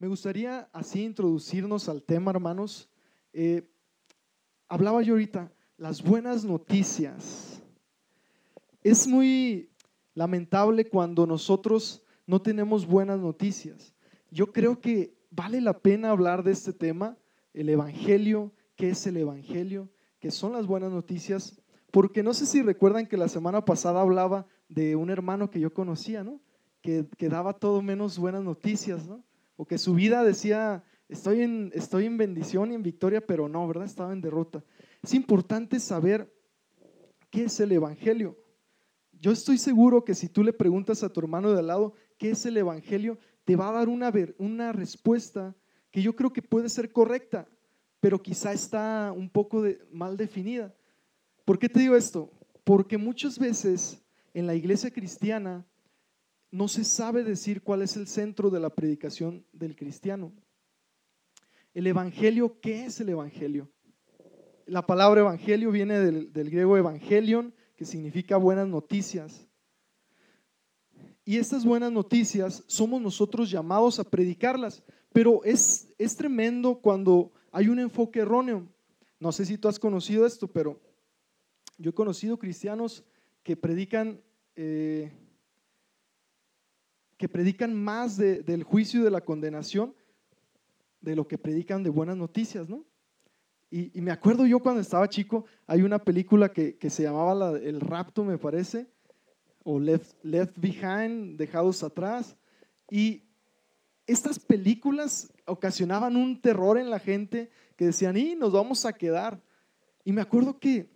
[0.00, 2.88] Me gustaría así introducirnos al tema, hermanos.
[3.32, 3.68] Eh,
[4.68, 7.60] hablaba yo ahorita, las buenas noticias.
[8.84, 9.70] Es muy
[10.14, 13.92] lamentable cuando nosotros no tenemos buenas noticias.
[14.30, 17.18] Yo creo que vale la pena hablar de este tema,
[17.52, 19.88] el Evangelio, qué es el Evangelio,
[20.20, 21.60] qué son las buenas noticias,
[21.90, 25.74] porque no sé si recuerdan que la semana pasada hablaba de un hermano que yo
[25.74, 26.40] conocía, ¿no?
[26.82, 29.24] Que, que daba todo menos buenas noticias, ¿no?
[29.60, 33.66] O que su vida decía, estoy en, estoy en bendición y en victoria, pero no,
[33.66, 33.86] ¿verdad?
[33.86, 34.62] Estaba en derrota.
[35.02, 36.32] Es importante saber
[37.28, 38.38] qué es el Evangelio.
[39.10, 42.30] Yo estoy seguro que si tú le preguntas a tu hermano de al lado qué
[42.30, 45.56] es el Evangelio, te va a dar una, una respuesta
[45.90, 47.48] que yo creo que puede ser correcta,
[47.98, 50.72] pero quizá está un poco mal definida.
[51.44, 52.30] ¿Por qué te digo esto?
[52.62, 54.00] Porque muchas veces
[54.34, 55.66] en la iglesia cristiana
[56.50, 60.32] no se sabe decir cuál es el centro de la predicación del cristiano.
[61.74, 63.70] El Evangelio, ¿qué es el Evangelio?
[64.66, 69.46] La palabra Evangelio viene del, griego Evangelion, que significa buenas noticias.
[71.24, 77.68] Y estas buenas noticias somos nosotros llamados a predicarlas, pero es, es tremendo cuando hay
[77.68, 78.66] un enfoque erróneo.
[79.20, 80.80] No sé si tú has conocido esto, pero
[81.76, 83.04] yo he conocido cristianos
[83.42, 84.20] que predican,
[84.56, 85.12] eh,
[87.18, 89.94] que predican más del juicio y de la condenación
[91.00, 92.84] de lo que predican de buenas noticias, ¿no?
[93.70, 98.24] Y, me acuerdo yo cuando estaba chico, hay una película que, se llamaba El Rapto,
[98.24, 98.86] me parece,
[99.62, 102.34] o Left, Left Behind, Dejados Atrás.
[102.90, 103.24] Y
[104.06, 109.42] estas películas ocasionaban un terror en la gente que decían, y nos vamos a quedar.
[110.02, 110.88] Y me acuerdo que,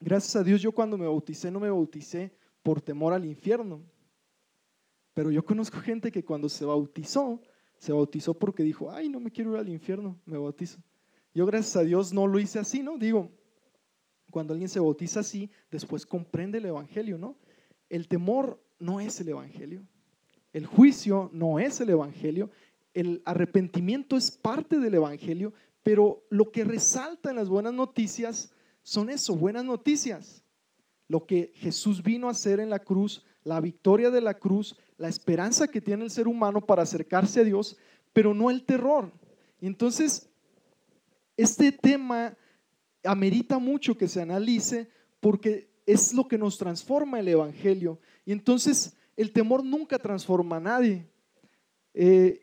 [0.00, 2.32] gracias a Dios, yo cuando me bauticé no me bauticé
[2.64, 3.80] por temor al infierno.
[5.16, 7.40] Pero yo conozco gente que cuando se bautizó,
[7.78, 10.78] se bautizó porque dijo, ay, no me quiero ir al infierno, me bautizo.
[11.32, 12.98] Yo, gracias a Dios, no lo hice así, ¿no?
[12.98, 13.30] Digo,
[14.30, 17.34] cuando alguien se bautiza así, después comprende el Evangelio, ¿no?
[17.88, 19.86] El temor no es el Evangelio.
[20.52, 22.50] El juicio no es el Evangelio.
[22.92, 29.08] El arrepentimiento es parte del Evangelio, pero lo que resalta en las buenas noticias son
[29.08, 30.44] eso, buenas noticias.
[31.08, 35.08] Lo que Jesús vino a hacer en la cruz, la victoria de la cruz, la
[35.08, 37.76] esperanza que tiene el ser humano para acercarse a Dios,
[38.12, 39.12] pero no el terror.
[39.60, 40.28] entonces,
[41.36, 42.34] este tema
[43.04, 44.88] amerita mucho que se analice
[45.20, 48.00] porque es lo que nos transforma el Evangelio.
[48.24, 51.06] Y entonces el temor nunca transforma a nadie.
[51.94, 52.40] Eh,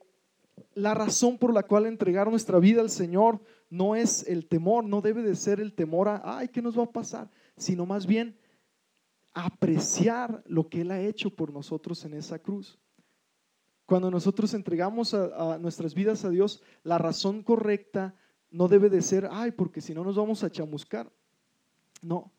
[0.74, 3.40] la razón por la cual entregar nuestra vida al Señor
[3.70, 6.84] no es el temor, no debe de ser el temor a, ay, ¿qué nos va
[6.84, 7.30] a pasar?
[7.58, 8.38] Sino más bien
[9.34, 12.80] apreciar lo que Él ha hecho por nosotros en esa cruz.
[13.86, 15.16] Cuando nosotros entregamos
[15.60, 18.16] nuestras vidas a Dios, la razón correcta
[18.50, 21.12] no debe de ser, ay, porque si no nos vamos a chamuscar.
[22.02, 22.32] No,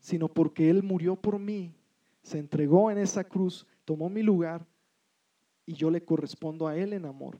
[0.00, 1.74] sino porque Él murió por mí,
[2.22, 4.66] se entregó en esa cruz, tomó mi lugar
[5.66, 7.38] y yo le correspondo a Él en amor.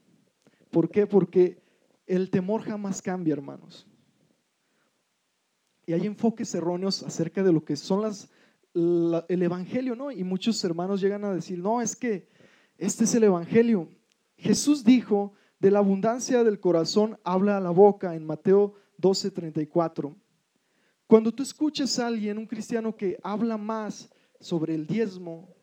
[0.70, 1.06] ¿Por qué?
[1.06, 1.62] Porque
[2.06, 3.86] el temor jamás cambia, hermanos.
[5.86, 8.30] Y hay enfoques erróneos acerca de lo que son las,
[8.74, 10.10] el Evangelio, ¿no?
[10.10, 12.28] Y muchos hermanos llegan a decir, no, es que
[12.78, 13.88] este es el Evangelio.
[14.36, 20.16] Jesús dijo, de la abundancia del corazón habla a la boca en Mateo 12, 34.
[21.06, 24.10] Cuando tú escuchas a alguien, un cristiano que habla más
[24.40, 25.54] sobre el diezmo,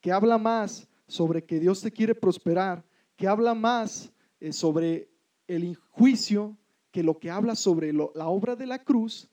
[0.00, 2.84] que habla más sobre que Dios te quiere prosperar,
[3.16, 5.08] que habla más eh, sobre
[5.46, 6.56] el juicio
[6.90, 9.30] que lo que habla sobre la obra de la cruz,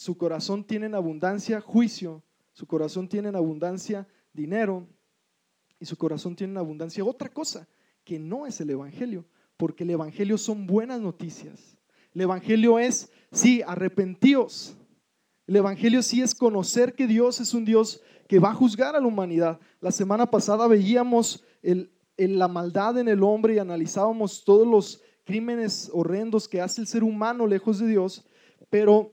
[0.00, 2.22] su corazón tiene en abundancia juicio,
[2.54, 4.88] su corazón tiene en abundancia dinero
[5.78, 7.68] y su corazón tiene en abundancia otra cosa
[8.02, 9.26] que no es el Evangelio,
[9.58, 11.76] porque el Evangelio son buenas noticias.
[12.14, 14.74] El Evangelio es, sí, arrepentíos.
[15.46, 19.00] El Evangelio sí es conocer que Dios es un Dios que va a juzgar a
[19.00, 19.60] la humanidad.
[19.82, 21.44] La semana pasada veíamos
[22.16, 27.04] la maldad en el hombre y analizábamos todos los crímenes horrendos que hace el ser
[27.04, 28.24] humano lejos de Dios,
[28.70, 29.12] pero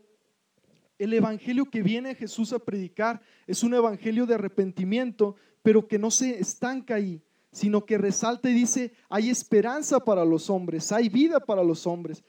[1.00, 6.12] el evangelio que viene Jesús a predicar es un evangelio de arrepentimiento, pero que no
[6.12, 7.22] se estanca ahí,
[7.52, 12.24] sino que resalta y dice, hay esperanza para los hombres, hay vida para los hombres,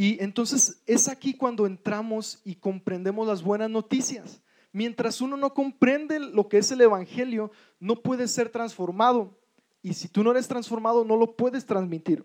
[0.00, 4.40] y entonces es aquí cuando entramos y comprendemos las buenas noticias.
[4.72, 7.50] Mientras uno no comprende lo que es el Evangelio,
[7.80, 9.38] no puede ser transformado.
[9.82, 12.24] Y si tú no eres transformado, no lo puedes transmitir.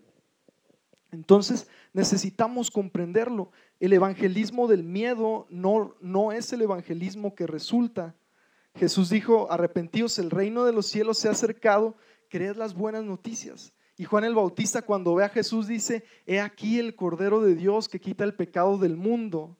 [1.10, 3.50] Entonces necesitamos comprenderlo.
[3.80, 8.14] El evangelismo del miedo no, no es el evangelismo que resulta.
[8.74, 11.96] Jesús dijo, arrepentíos, el reino de los cielos se ha acercado,
[12.28, 13.72] creed las buenas noticias.
[13.98, 17.88] Y Juan el Bautista cuando ve a Jesús dice, he aquí el Cordero de Dios
[17.88, 19.56] que quita el pecado del mundo.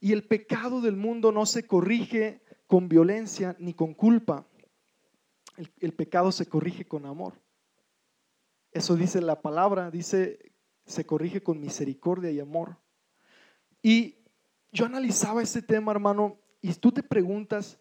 [0.00, 4.46] Y el pecado del mundo no se corrige con violencia ni con culpa.
[5.78, 7.34] El, pecado se corrige con amor.
[8.72, 10.52] Eso dice la palabra, dice,
[10.84, 12.78] se corrige con misericordia y amor.
[13.82, 14.16] Y
[14.72, 17.78] yo analizaba este tema, hermano, y tú te preguntas,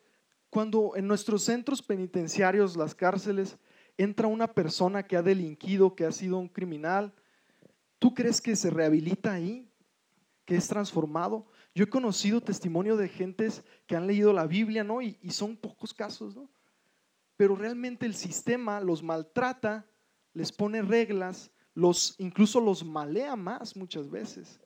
[0.49, 3.57] cuando en nuestros centros penitenciarios, las cárceles,
[3.97, 7.13] entra una persona que ha delinquido, que ha sido un criminal,
[7.99, 9.71] ¿tú crees que se rehabilita ahí?
[10.45, 11.47] ¿Que es transformado?
[11.73, 15.01] Yo he conocido testimonio de gentes que han leído la Biblia, ¿no?
[15.01, 16.49] Y, y son pocos casos, ¿no?
[17.35, 19.87] Pero realmente el sistema los maltrata,
[20.33, 24.59] les pone reglas, los, incluso los malea más muchas veces,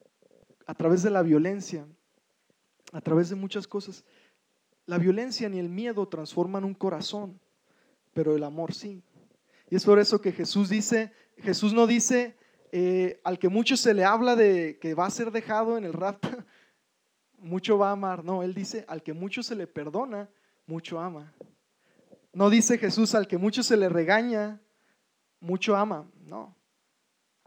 [0.65, 1.87] a través de la violencia,
[2.91, 4.03] a través de muchas cosas.
[4.85, 7.39] La violencia ni el miedo transforman un corazón,
[8.13, 9.03] pero el amor sí.
[9.69, 12.37] Y es por eso que Jesús dice, Jesús no dice,
[12.71, 15.93] eh, al que mucho se le habla de que va a ser dejado en el
[15.93, 16.29] rapto,
[17.37, 18.23] mucho va a amar.
[18.23, 20.29] No, él dice, al que mucho se le perdona,
[20.65, 21.33] mucho ama.
[22.33, 24.61] No dice Jesús, al que mucho se le regaña,
[25.39, 26.09] mucho ama.
[26.25, 26.56] No,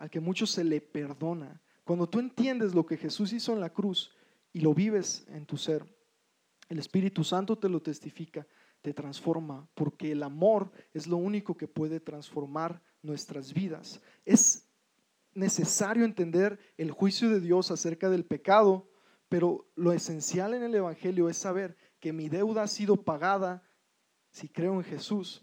[0.00, 1.62] al que mucho se le perdona.
[1.84, 4.10] Cuando tú entiendes lo que Jesús hizo en la cruz
[4.52, 5.84] y lo vives en tu ser,
[6.68, 8.44] el Espíritu Santo te lo testifica
[8.82, 14.00] te transforma, porque el amor es lo único que puede transformar nuestras vidas.
[14.24, 14.68] Es
[15.34, 18.90] necesario entender el juicio de Dios acerca del pecado,
[19.28, 23.62] pero lo esencial en el Evangelio es saber que mi deuda ha sido pagada
[24.30, 25.42] si creo en Jesús,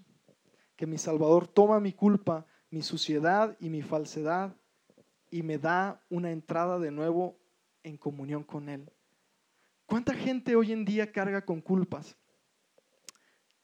[0.75, 4.55] que mi Salvador toma mi culpa, mi suciedad y mi falsedad
[5.29, 7.37] y me da una entrada de nuevo
[7.83, 8.91] en comunión con Él.
[9.85, 12.17] ¿Cuánta gente hoy en día carga con culpas?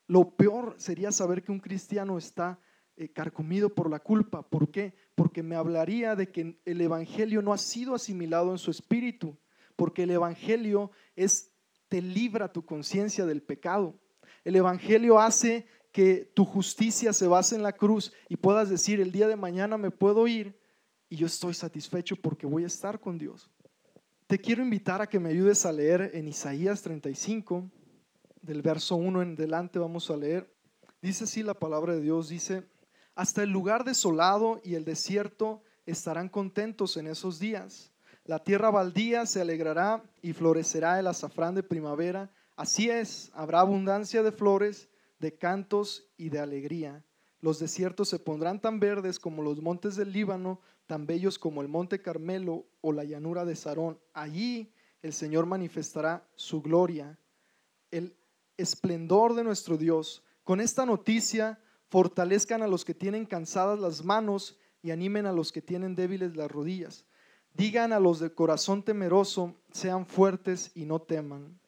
[0.07, 2.59] Lo peor sería saber que un cristiano está
[2.95, 4.47] eh, carcomido por la culpa.
[4.47, 4.95] ¿Por qué?
[5.15, 9.37] Porque me hablaría de que el Evangelio no ha sido asimilado en su espíritu,
[9.75, 11.51] porque el Evangelio es,
[11.87, 13.99] te libra tu conciencia del pecado.
[14.43, 19.11] El Evangelio hace que tu justicia se base en la cruz y puedas decir, el
[19.11, 20.59] día de mañana me puedo ir
[21.07, 23.49] y yo estoy satisfecho porque voy a estar con Dios.
[24.25, 27.69] Te quiero invitar a que me ayudes a leer en Isaías 35
[28.41, 30.51] del verso 1 en delante vamos a leer.
[30.99, 32.67] Dice así la palabra de Dios, dice,
[33.13, 37.93] hasta el lugar desolado y el desierto estarán contentos en esos días.
[38.25, 42.31] La tierra baldía se alegrará y florecerá el azafrán de primavera.
[42.55, 44.89] Así es, habrá abundancia de flores,
[45.23, 47.05] de cantos y de alegría.
[47.39, 51.69] Los desiertos se pondrán tan verdes como los montes del Líbano, tan bellos como el
[51.69, 53.97] monte Carmelo o la llanura de Sarón.
[54.13, 57.17] Allí el Señor manifestará su gloria.
[57.89, 58.17] El
[58.57, 60.23] esplendor de nuestro Dios.
[60.43, 65.53] Con esta noticia fortalezcan a los que tienen cansadas las manos y animen a los
[65.53, 67.05] que tienen débiles las rodillas.
[67.53, 71.62] Digan a los de corazón temeroso, sean fuertes y no teman.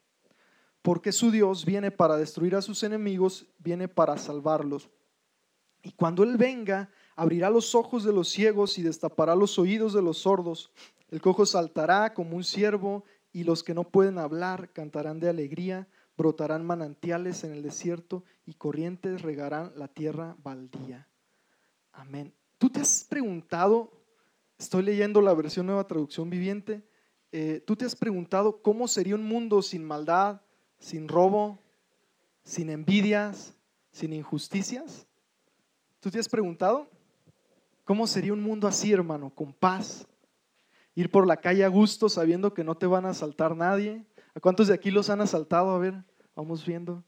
[0.85, 4.87] Porque su Dios viene para destruir a sus enemigos, viene para salvarlos.
[5.81, 10.03] Y cuando Él venga, abrirá los ojos de los ciegos y destapará los oídos de
[10.03, 10.71] los sordos.
[11.09, 13.03] El cojo saltará como un ciervo
[13.33, 15.87] y los que no pueden hablar cantarán de alegría
[16.17, 21.09] brotarán manantiales en el desierto y corrientes regarán la tierra baldía.
[21.93, 22.31] Amén.
[22.59, 23.91] ¿Tú te has preguntado,
[24.59, 26.87] estoy leyendo la versión nueva traducción viviente,
[27.31, 30.41] eh, tú te has preguntado cómo sería un mundo sin maldad,
[30.79, 31.59] sin robo,
[32.43, 33.55] sin envidias,
[33.91, 35.07] sin injusticias?
[35.99, 36.89] ¿Tú te has preguntado
[37.83, 40.07] cómo sería un mundo así, hermano, con paz?
[40.93, 44.05] Ir por la calle a gusto sabiendo que no te van a asaltar nadie,
[44.35, 45.71] ¿A cuántos de aquí los han asaltado?
[45.71, 46.03] A ver,
[46.35, 47.05] vamos viendo,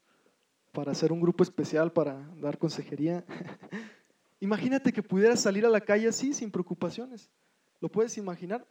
[0.71, 3.25] para hacer un grupo especial para dar consejería.
[4.39, 7.29] Imagínate que pudieras salir a la calle así, sin preocupaciones.
[7.81, 8.65] ¿Lo puedes imaginar?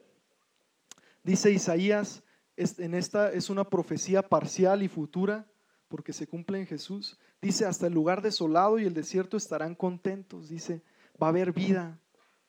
[1.22, 2.22] Dice Isaías,
[2.56, 5.46] en esta es una profecía parcial y futura,
[5.88, 7.18] porque se cumple en Jesús.
[7.40, 10.48] Dice, hasta el lugar desolado y el desierto estarán contentos.
[10.48, 10.82] Dice,
[11.22, 11.98] va a haber vida,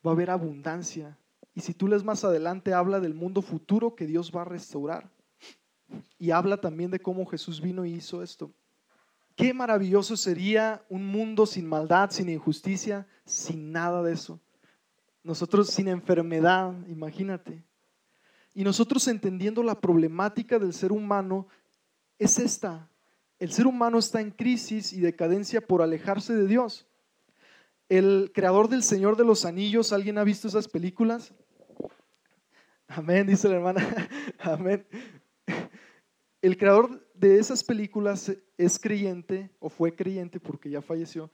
[0.04, 1.18] va a haber abundancia.
[1.54, 5.10] Y si tú lees más adelante, habla del mundo futuro que Dios va a restaurar.
[6.18, 8.52] Y habla también de cómo Jesús vino y hizo esto.
[9.36, 14.40] Qué maravilloso sería un mundo sin maldad, sin injusticia, sin nada de eso.
[15.22, 17.62] Nosotros sin enfermedad, imagínate.
[18.58, 21.46] Y nosotros entendiendo la problemática del ser humano
[22.18, 22.90] es esta.
[23.38, 26.84] El ser humano está en crisis y decadencia por alejarse de Dios.
[27.88, 31.32] El creador del Señor de los Anillos, ¿alguien ha visto esas películas?
[32.88, 34.08] Amén, dice la hermana.
[34.40, 34.84] Amén
[36.42, 41.30] el creador de esas películas es creyente, o fue creyente porque ya falleció,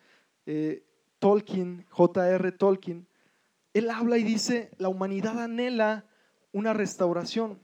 [0.47, 0.85] eh,
[1.19, 2.53] Tolkien, J.R.
[2.53, 3.07] Tolkien,
[3.73, 6.07] él habla y dice, la humanidad anhela
[6.55, 7.61] una restauración.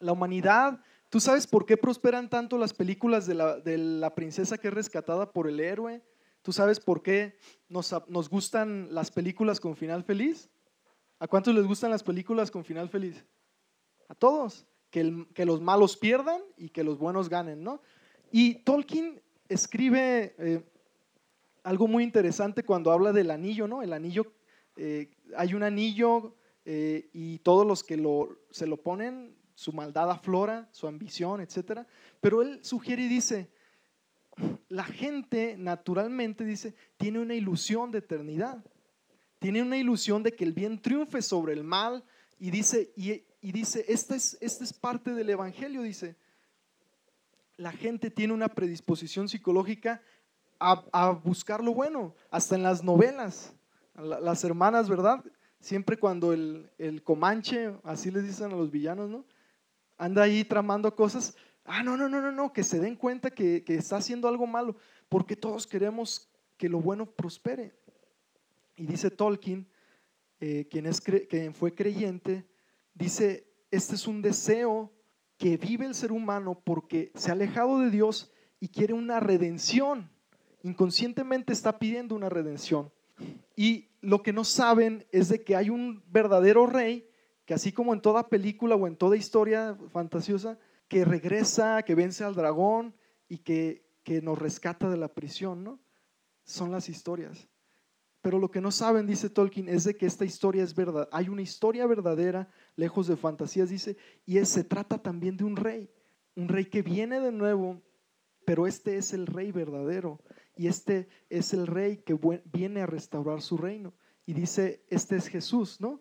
[0.00, 4.74] La humanidad, ¿tú sabes por qué prosperan tanto las películas de la, princesa que es
[4.74, 6.02] rescatada por el héroe?
[6.42, 7.38] ¿Tú sabes por qué
[7.68, 10.50] nos, nos gustan las películas con final feliz?
[11.18, 13.24] ¿A cuántos les gustan las películas con final feliz?
[14.08, 14.66] A todos.
[14.90, 17.82] Que, que los malos pierdan y que los buenos ganen, ¿no?
[18.30, 20.62] Y Tolkien escribe eh,
[21.62, 23.82] algo muy interesante cuando habla del anillo, ¿no?
[23.82, 24.32] El anillo,
[24.76, 26.34] eh, hay un anillo
[26.68, 27.94] eh, y todos los que
[28.50, 31.86] se lo ponen, su maldad aflora, su ambición, etc.
[32.20, 33.48] Pero él sugiere y dice,
[34.68, 38.64] la gente naturalmente, dice, tiene una ilusión de eternidad,
[39.38, 42.02] tiene una ilusión de que el bien triunfe sobre el mal
[42.38, 46.16] y dice, y, dice, esta es, esta es parte del Evangelio, dice,
[47.56, 50.02] la gente tiene una predisposición psicológica
[50.58, 53.52] a, buscar lo bueno, hasta en las novelas.
[53.94, 55.24] Las hermanas, ¿verdad?
[55.60, 59.24] Siempre cuando el, comanche, así les dicen a los villanos, ¿no?
[59.96, 61.36] Anda ahí tramando cosas.
[61.64, 64.76] Ah, no, no, no, no, no, que se den cuenta que, está haciendo algo malo,
[65.08, 67.74] porque todos queremos que lo bueno prospere.
[68.76, 69.66] Y dice Tolkien,
[70.40, 72.46] eh, quien, es quien fue creyente,
[72.94, 74.92] dice, este es un deseo
[75.38, 80.10] que vive el ser humano porque se ha alejado de Dios y quiere una redención
[80.66, 82.90] inconscientemente está pidiendo una redención.
[83.54, 87.10] Y lo que no saben es de que hay un verdadero rey
[87.44, 90.58] que así como en toda película o en toda historia fantasiosa,
[90.88, 92.94] que regresa, que vence al dragón
[93.28, 95.80] y que, que nos rescata de la prisión, ¿no?
[96.44, 97.48] Son las historias.
[98.20, 101.08] Pero lo que no saben, dice Tolkien, es de que esta historia es verdad.
[101.10, 105.90] Hay una historia verdadera, lejos de fantasías, dice, y se trata también de un rey,
[106.36, 107.82] un rey que viene de nuevo,
[108.44, 110.20] pero este es el rey verdadero
[110.56, 113.92] y este es el rey que viene a restaurar su reino.
[114.24, 116.00] Y dice, este es Jesús, ¿no?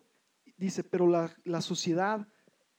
[0.57, 2.27] Dice, pero la, sociedad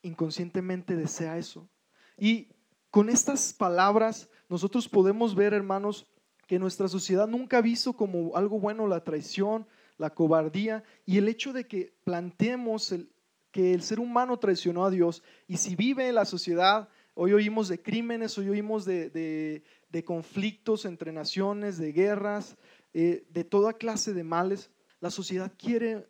[0.03, 1.69] inconscientemente desea eso.
[2.17, 2.49] Y
[2.91, 6.11] con estas palabras nosotros podemos ver, hermanos,
[6.47, 9.67] que nuestra sociedad nunca ha visto como algo bueno la traición,
[9.99, 13.11] la cobardía y el hecho de que planteemos el,
[13.51, 17.69] que el ser humano traicionó a Dios y si vive en la sociedad, hoy oímos
[17.69, 19.65] de crímenes, hoy oímos de
[20.05, 22.57] conflictos entre naciones, de guerras,
[22.93, 24.71] eh, de toda clase de males.
[25.01, 26.07] La sociedad quiere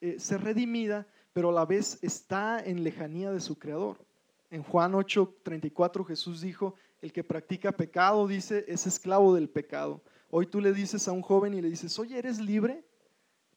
[0.00, 4.04] eh, ser redimida, pero a la vez está en lejanía de su Creador.
[4.50, 10.02] En Juan 8:34 Jesús dijo, el que practica pecado, dice, es esclavo del pecado.
[10.30, 12.84] Hoy tú le dices a un joven y le dices, oye, ¿eres libre?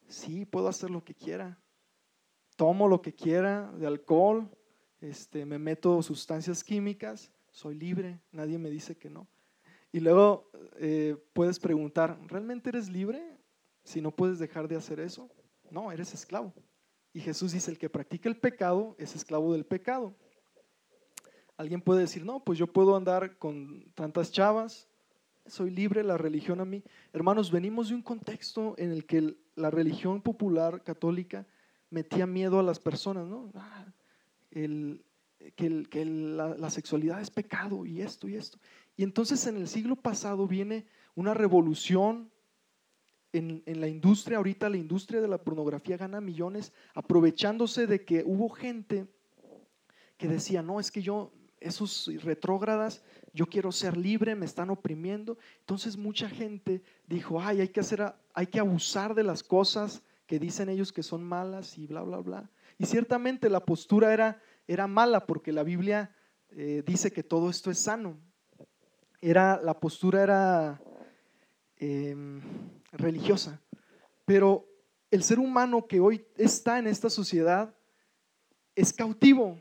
[0.08, 1.58] Sí, puedo hacer lo que quiera.
[2.56, 4.50] Tomo lo que quiera de alcohol,
[5.02, 9.28] este, me meto sustancias químicas, soy libre, nadie me dice que no.
[9.92, 13.38] Y luego eh, puedes preguntar, ¿realmente eres libre
[13.84, 15.30] si no puedes dejar de hacer eso?
[15.72, 16.54] No, eres esclavo.
[17.14, 20.16] Y Jesús dice, el que practica el pecado es esclavo del pecado.
[21.58, 24.88] Alguien puede decir, no, pues yo puedo andar con tantas chavas,
[25.46, 26.84] soy libre, la religión a mí.
[27.12, 31.48] Hermanos, venimos de un contexto en el que la religión popular católica
[31.90, 33.52] metía miedo a las personas, ¿no?
[33.56, 33.86] Ah,
[34.52, 35.04] el,
[35.56, 38.60] que, la, sexualidad es pecado y esto y esto.
[39.00, 42.30] Y entonces en el siglo pasado viene una revolución
[43.32, 48.50] en, la industria, ahorita la industria de la pornografía gana millones, aprovechándose de que hubo
[48.50, 49.08] gente
[50.18, 53.02] que decía, no, es que yo, esos retrógradas,
[53.34, 55.38] yo quiero ser libre, me están oprimiendo.
[55.62, 60.40] Entonces mucha gente dijo, ay, hay que hacer, hay que abusar de las cosas que
[60.40, 62.52] dicen ellos que son malas y bla, bla, bla.
[62.78, 66.14] Y ciertamente la postura era era mala porque la Biblia
[66.50, 68.20] eh, dice que todo esto es sano.
[69.22, 70.82] Era, la postura era
[71.78, 72.42] em,
[72.92, 73.62] religiosa.
[74.26, 74.66] Pero
[75.12, 77.74] el ser humano que hoy está en esta sociedad
[78.76, 79.60] es cautivo,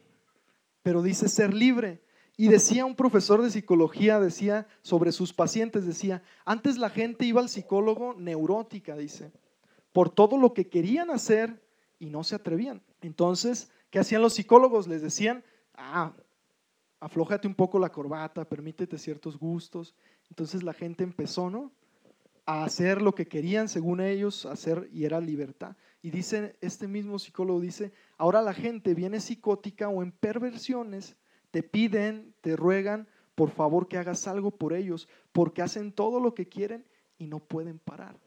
[0.83, 2.03] pero dice ser libre.
[2.37, 7.41] Y decía un profesor de psicología, decía sobre sus pacientes, decía, antes la gente iba
[7.41, 9.33] al psicólogo neurótica, dice,
[9.93, 11.61] por todo lo que querían hacer
[11.99, 12.81] y no se atrevían.
[13.00, 14.87] Entonces, ¿Qué hacían los psicólogos?
[14.87, 16.12] Les decían, ah,
[17.00, 19.95] aflójate un poco la corbata, permítete ciertos gustos.
[20.28, 21.73] Entonces la gente empezó, ¿no?
[22.45, 25.76] A hacer lo que querían según ellos hacer y era libertad.
[26.02, 31.17] Y dice, este mismo psicólogo dice, ahora la gente viene psicótica o en perversiones,
[31.50, 36.35] te piden, te ruegan, por favor que hagas algo por ellos, porque hacen todo lo
[36.35, 36.85] que quieren
[37.19, 38.19] y no pueden parar.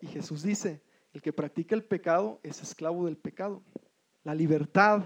[0.00, 0.82] Y Jesús dice,
[1.12, 3.62] el que practica el pecado es esclavo del pecado.
[4.24, 5.04] La libertad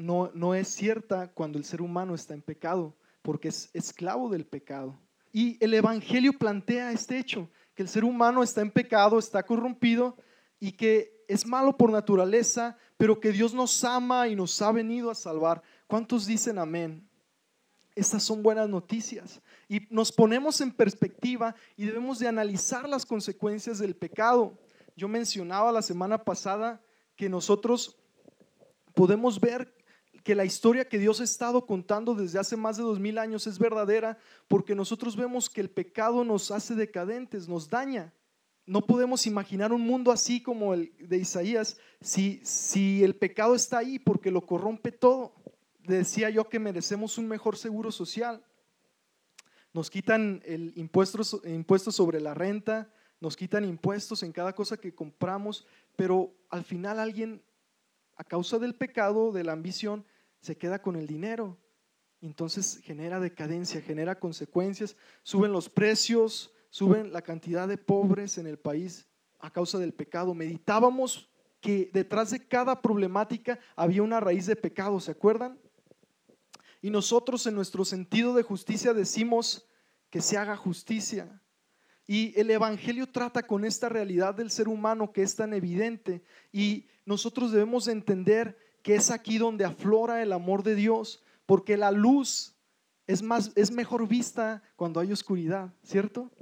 [0.00, 4.46] no, no es cierta cuando el ser humano está en pecado, porque es esclavo del
[4.46, 4.98] pecado.
[5.32, 10.16] Y el Evangelio plantea este hecho, que el ser humano está en pecado, está corrompido
[10.58, 15.10] y que es malo por naturaleza, pero que Dios nos ama y nos ha venido
[15.10, 15.62] a salvar.
[15.86, 17.06] ¿Cuántos dicen amén?
[17.94, 23.78] Estas son buenas noticias y nos ponemos en perspectiva y debemos de analizar las consecuencias
[23.78, 24.58] del pecado.
[24.96, 26.80] Yo mencionaba la semana pasada
[27.16, 27.96] que nosotros
[28.94, 29.72] podemos ver
[30.22, 33.46] que la historia que Dios ha estado contando desde hace más de dos mil años
[33.46, 38.12] es verdadera porque nosotros vemos que el pecado nos hace decadentes, nos daña.
[38.66, 43.78] No podemos imaginar un mundo así como el de Isaías si, si el pecado está
[43.78, 45.34] ahí porque lo corrompe todo.
[45.82, 48.44] Decía yo que merecemos un mejor seguro social.
[49.72, 50.72] Nos quitan el
[51.90, 57.42] sobre la renta, nos quitan impuestos en cada cosa que compramos, pero al final alguien,
[58.20, 60.04] a causa del pecado, de la ambición,
[60.42, 61.56] se queda con el dinero.
[62.20, 68.58] Entonces genera decadencia, genera consecuencias, suben los precios, suben la cantidad de pobres en el
[68.58, 69.08] país
[69.38, 70.34] a causa del pecado.
[70.34, 71.30] Meditábamos
[71.62, 75.58] que detrás de cada problemática había una raíz de pecado, ¿se acuerdan?
[76.82, 79.66] Y nosotros en nuestro sentido de justicia decimos
[80.10, 81.40] que se haga justicia.
[82.10, 86.88] Y el Evangelio trata con esta realidad del ser humano que es tan evidente y
[87.06, 92.56] nosotros debemos entender que es aquí donde aflora el amor de Dios, porque la luz
[93.06, 96.32] es, más, es mejor vista cuando hay oscuridad, ¿cierto?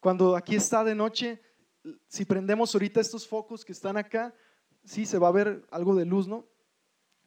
[0.00, 1.40] Cuando aquí está de noche,
[2.08, 4.34] si prendemos ahorita estos focos que están acá,
[4.84, 6.44] sí se va a ver algo de luz, ¿no?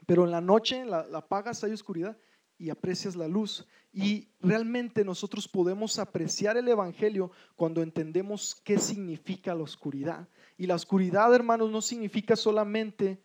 [0.05, 2.15] Pero en la noche la, la apagas, hay oscuridad
[2.59, 3.65] y aprecias la luz.
[3.91, 10.27] Y realmente nosotros podemos apreciar el Evangelio cuando entendemos qué significa la oscuridad.
[10.57, 13.23] Y la oscuridad, hermanos, no significa solamente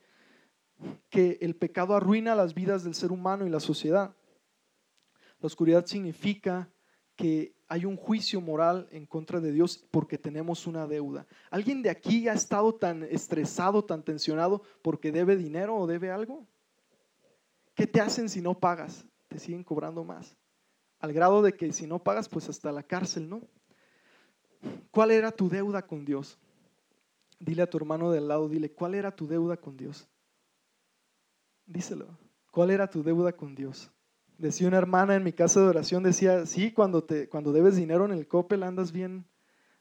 [1.10, 4.16] que el pecado arruina las vidas del ser humano y la sociedad.
[5.40, 6.70] La oscuridad significa
[7.16, 11.26] que hay un juicio moral en contra de Dios porque tenemos una deuda.
[11.50, 16.46] ¿Alguien de aquí ha estado tan estresado, tan tensionado porque debe dinero o debe algo?
[17.74, 19.04] ¿Qué te hacen si no pagas?
[19.34, 20.36] Te siguen cobrando más.
[21.00, 23.42] Al grado de que si no pagas, pues hasta la cárcel, ¿no?
[24.92, 26.38] ¿Cuál era tu deuda con Dios?
[27.40, 30.08] Dile a tu hermano del lado, dile, ¿cuál era tu deuda con Dios?
[31.66, 32.16] Díselo.
[32.52, 33.90] ¿Cuál era tu deuda con Dios?
[34.38, 38.04] Decía una hermana en mi casa de oración, decía, sí, cuando, te, cuando debes dinero
[38.04, 39.26] en el Coppel andas bien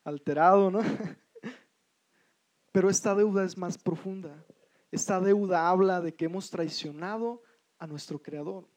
[0.04, 0.80] alterado, ¿no?
[2.72, 4.44] Pero esta deuda es más profunda.
[4.90, 7.44] Esta deuda habla de que hemos traicionado
[7.78, 8.73] a nuestro Creador.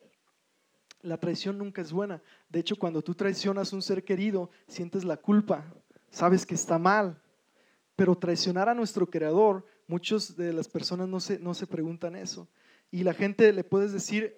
[1.06, 2.20] La traición nunca es buena.
[2.48, 5.64] De hecho, cuando tú traicionas a un ser querido, sientes la culpa,
[6.10, 7.22] sabes que está mal.
[7.94, 12.48] Pero traicionar a nuestro creador, muchas de las personas no se, no se preguntan eso.
[12.90, 14.36] Y la gente le puedes decir,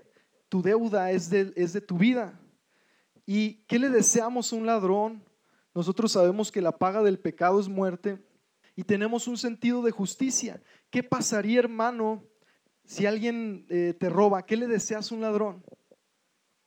[0.51, 2.39] tu deuda es de, es de tu vida.
[3.25, 5.25] ¿Y qué le deseamos a un ladrón?
[5.75, 8.23] Nosotros sabemos que la paga del pecado es muerte
[8.77, 10.63] y tenemos un sentido de justicia.
[10.91, 12.25] ¿Qué pasaría, hermano,
[12.85, 14.45] si alguien eh, te roba?
[14.45, 15.65] ¿Qué le deseas a un ladrón?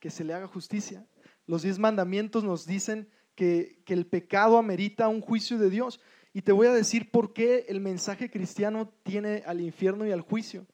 [0.02, 1.06] Que se le haga justicia.
[1.46, 6.02] Los diez mandamientos nos dicen que, que el pecado amerita un juicio de Dios.
[6.34, 10.22] Y te voy a decir por qué el mensaje cristiano tiene al infierno y al
[10.22, 10.66] juicio.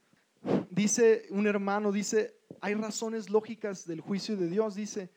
[0.72, 4.76] Dice un hermano, dice, hay razones lógicas del juicio de Dios.
[4.76, 5.12] Dice,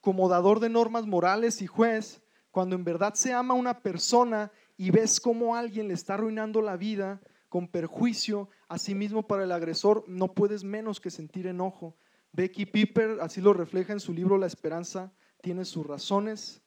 [0.00, 4.52] como dador de normas morales y juez, cuando en verdad se ama a una persona
[4.76, 9.42] y ves cómo alguien le está arruinando la vida con perjuicio a sí mismo para
[9.44, 11.96] el agresor, no puedes menos que sentir enojo.
[12.34, 16.60] Becky Piper así lo refleja en su libro La Esperanza, tiene sus razones.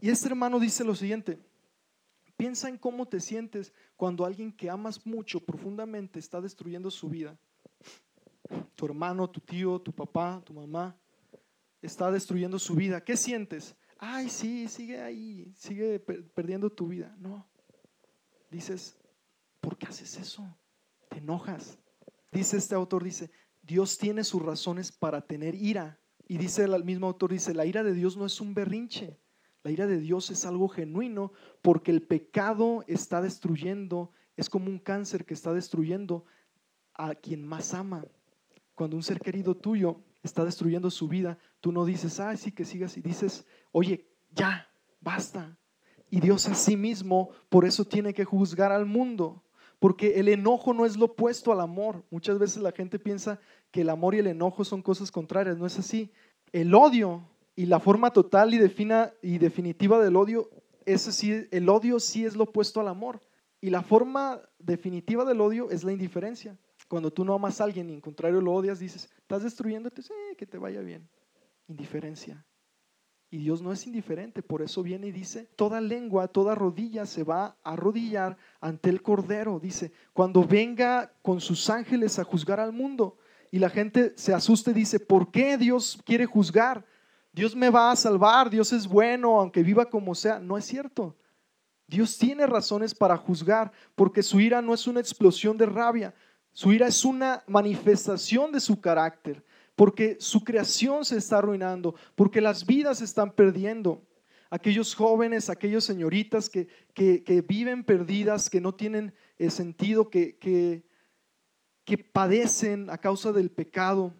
[0.00, 1.38] Y este hermano dice lo siguiente,
[2.36, 7.38] piensa en cómo te sientes cuando alguien que amas mucho profundamente está destruyendo su vida.
[8.74, 10.94] Tu hermano, tu tío, tu papá, tu mamá
[11.80, 13.02] está destruyendo su vida.
[13.02, 13.74] ¿Qué sientes?
[13.98, 17.16] Ay, sí, sigue ahí, sigue perdiendo tu vida.
[17.18, 17.48] No.
[18.50, 18.98] Dices,
[19.62, 20.46] ¿por qué haces eso?
[21.08, 21.78] Te enojas.
[22.32, 23.30] Dice este autor, dice,
[23.66, 25.98] Dios tiene sus razones para tener ira.
[26.28, 29.18] Y dice el mismo autor, dice, la ira de Dios no es un berrinche.
[29.62, 34.78] La ira de Dios es algo genuino porque el pecado está destruyendo, es como un
[34.78, 36.24] cáncer que está destruyendo
[36.94, 38.04] a quien más ama.
[38.76, 42.64] Cuando un ser querido tuyo está destruyendo su vida, tú no dices, ah, sí, que
[42.64, 44.68] sigas, y dices, oye, ya,
[45.00, 45.58] basta.
[46.10, 49.42] Y Dios a sí mismo, por eso tiene que juzgar al mundo.
[49.78, 52.02] Porque el enojo no es lo opuesto al amor.
[52.10, 53.38] Muchas veces la gente piensa
[53.70, 55.58] que el amor y el enojo son cosas contrarias.
[55.58, 56.10] No es así.
[56.52, 60.48] El odio y la forma total y, defina, y definitiva del odio,
[60.84, 63.20] eso sí, el odio sí es lo opuesto al amor.
[63.60, 66.56] Y la forma definitiva del odio es la indiferencia.
[66.88, 70.02] Cuando tú no amas a alguien y en contrario lo odias, dices, estás destruyéndote,
[70.38, 71.08] que te vaya bien.
[71.66, 72.45] Indiferencia.
[73.36, 77.22] Y Dios no es indiferente, por eso viene y dice, toda lengua, toda rodilla se
[77.22, 79.60] va a arrodillar ante el Cordero.
[79.60, 83.18] Dice, cuando venga con sus ángeles a juzgar al mundo.
[83.50, 86.86] Y la gente se asusta y dice, ¿por qué Dios quiere juzgar?
[87.30, 90.38] Dios me va a salvar, Dios es bueno, aunque viva como sea.
[90.38, 91.14] No es cierto.
[91.86, 96.14] Dios tiene razones para juzgar, porque su ira no es una explosión de rabia,
[96.52, 99.44] su ira es una manifestación de su carácter
[99.76, 104.02] porque su creación se está arruinando, porque las vidas se están perdiendo.
[104.48, 110.82] Aquellos jóvenes, aquellas señoritas que, que, viven perdidas, que no tienen eh, sentido, que, que,
[111.84, 114.14] que padecen a causa del pecado.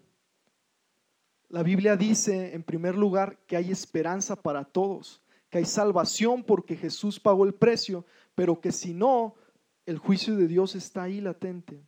[1.48, 6.76] La Biblia dice, en primer lugar, que hay esperanza para todos, que hay salvación porque
[6.76, 9.36] Jesús pagó el precio, pero que si no,
[9.86, 11.82] el juicio de Dios está ahí latente.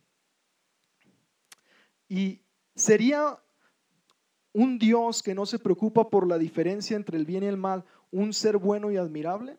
[2.07, 2.41] Y
[2.73, 3.37] sería
[4.53, 7.85] un Dios que no se preocupa por la diferencia entre el bien y el mal,
[8.11, 9.57] un ser bueno y admirable?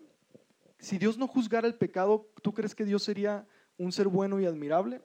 [0.79, 4.47] Si Dios no juzgara el pecado, ¿tú crees que Dios sería un ser bueno y
[4.47, 5.03] admirable?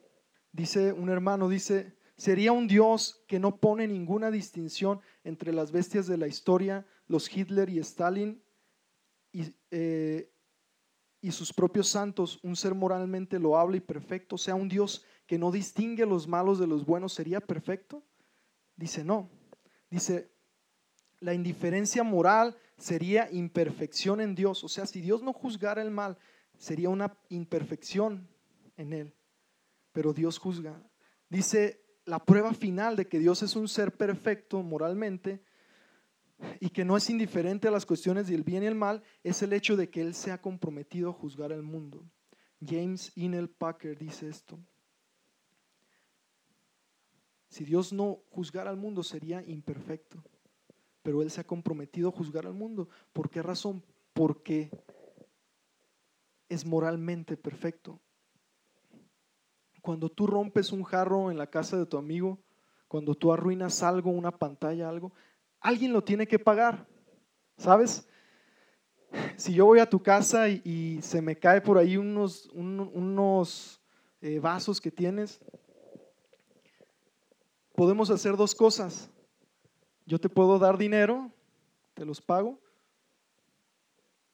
[0.51, 6.07] Dice un hermano, dice, sería un Dios que no pone ninguna distinción entre las bestias
[6.07, 8.41] de la historia, los Hitler y Stalin,
[9.33, 10.31] y, eh,
[11.19, 15.51] y sus propios santos, un ser moralmente loable y perfecto, sea, un Dios que no
[15.51, 18.03] distingue los malos de los buenos, ¿sería perfecto?
[18.77, 19.29] Dice, no,
[19.95, 20.29] Dice,
[21.21, 24.61] la indiferencia moral sería imperfección en Dios.
[24.65, 26.17] O sea, si Dios no juzgara el mal,
[26.57, 28.27] sería una imperfección
[28.75, 29.13] en él.
[29.93, 30.83] Pero Dios juzga.
[31.29, 35.41] Dice, la prueba final de que Dios es un ser perfecto moralmente
[36.59, 39.53] y que no es indiferente a las cuestiones del bien y el mal es el
[39.53, 42.03] hecho de que Él se ha comprometido a juzgar al mundo.
[42.59, 44.59] James Inel Packer dice esto.
[47.55, 50.21] Si Dios no juzgara al mundo sería imperfecto,
[51.01, 52.89] pero Él se ha comprometido a juzgar al mundo.
[53.13, 53.81] ¿Por qué razón?
[54.11, 54.69] Porque
[56.49, 58.01] es moralmente perfecto.
[59.81, 62.43] Cuando tú rompes un jarro en la casa de tu amigo,
[62.89, 65.13] cuando tú arruinas algo, una pantalla, algo,
[65.61, 66.85] alguien lo tiene que pagar.
[67.57, 68.05] ¿Sabes?
[69.37, 73.81] Si yo voy a tu casa y, se me cae por ahí unos, unos
[74.19, 75.39] eh, vasos que tienes,
[77.75, 79.09] podemos hacer dos cosas.
[80.05, 81.31] Yo te puedo dar dinero,
[81.93, 82.59] te los pago,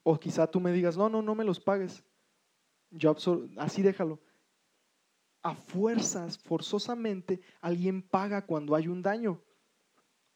[0.03, 2.03] o quizá tú me digas, no, no, no me los pagues.
[2.89, 3.15] Yo
[3.57, 4.19] así déjalo.
[5.43, 9.41] A fuerzas, forzosamente, alguien paga cuando hay un daño.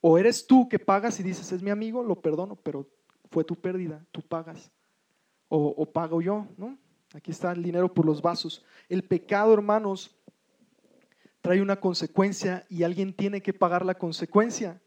[0.01, 2.87] O eres tú que pagas y dices, es mi amigo, lo perdono, pero
[3.31, 4.71] fue tu pérdida, tú pagas.
[5.47, 6.77] O, o pago yo, ¿no?
[7.13, 8.63] Aquí está el dinero por los vasos.
[8.89, 10.15] El pecado, hermanos,
[11.45, 14.81] trae una consecuencia y alguien tiene que pagar la consecuencia.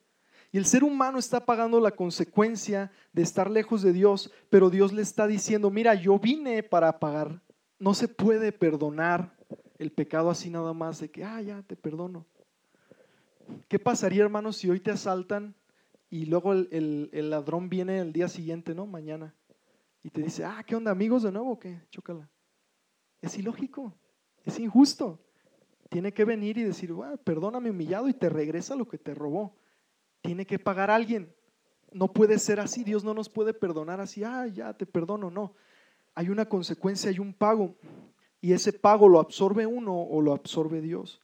[0.50, 4.92] Y el ser humano está pagando la consecuencia de estar lejos de Dios, pero Dios
[4.92, 7.40] le está diciendo, mira, yo vine para pagar.
[7.78, 9.36] No se puede perdonar
[9.78, 12.26] el pecado así nada más de que, ah, ya, te perdono.
[13.68, 15.54] ¿Qué pasaría, hermanos, si hoy te asaltan
[16.10, 18.84] y luego el, ladrón viene el día siguiente, ¿no?
[18.84, 19.32] Mañana.
[20.02, 21.56] Y te dice, ah, ¿qué onda, amigos de nuevo?
[21.56, 21.82] ¿Qué?
[21.90, 22.28] Chócala.
[23.22, 23.96] Es ilógico,
[24.44, 25.20] es injusto
[25.88, 29.56] tiene que venir y decir, perdóname humillado y te regresa lo que te robó.
[30.20, 31.34] Tiene que pagar alguien.
[31.92, 35.54] No puede ser así, Dios no nos puede perdonar así, ah, ya te perdono, no.
[36.14, 37.76] Hay una consecuencia, hay un pago.
[38.40, 41.20] Y ese pago lo absorbe uno o lo absorbe Dios.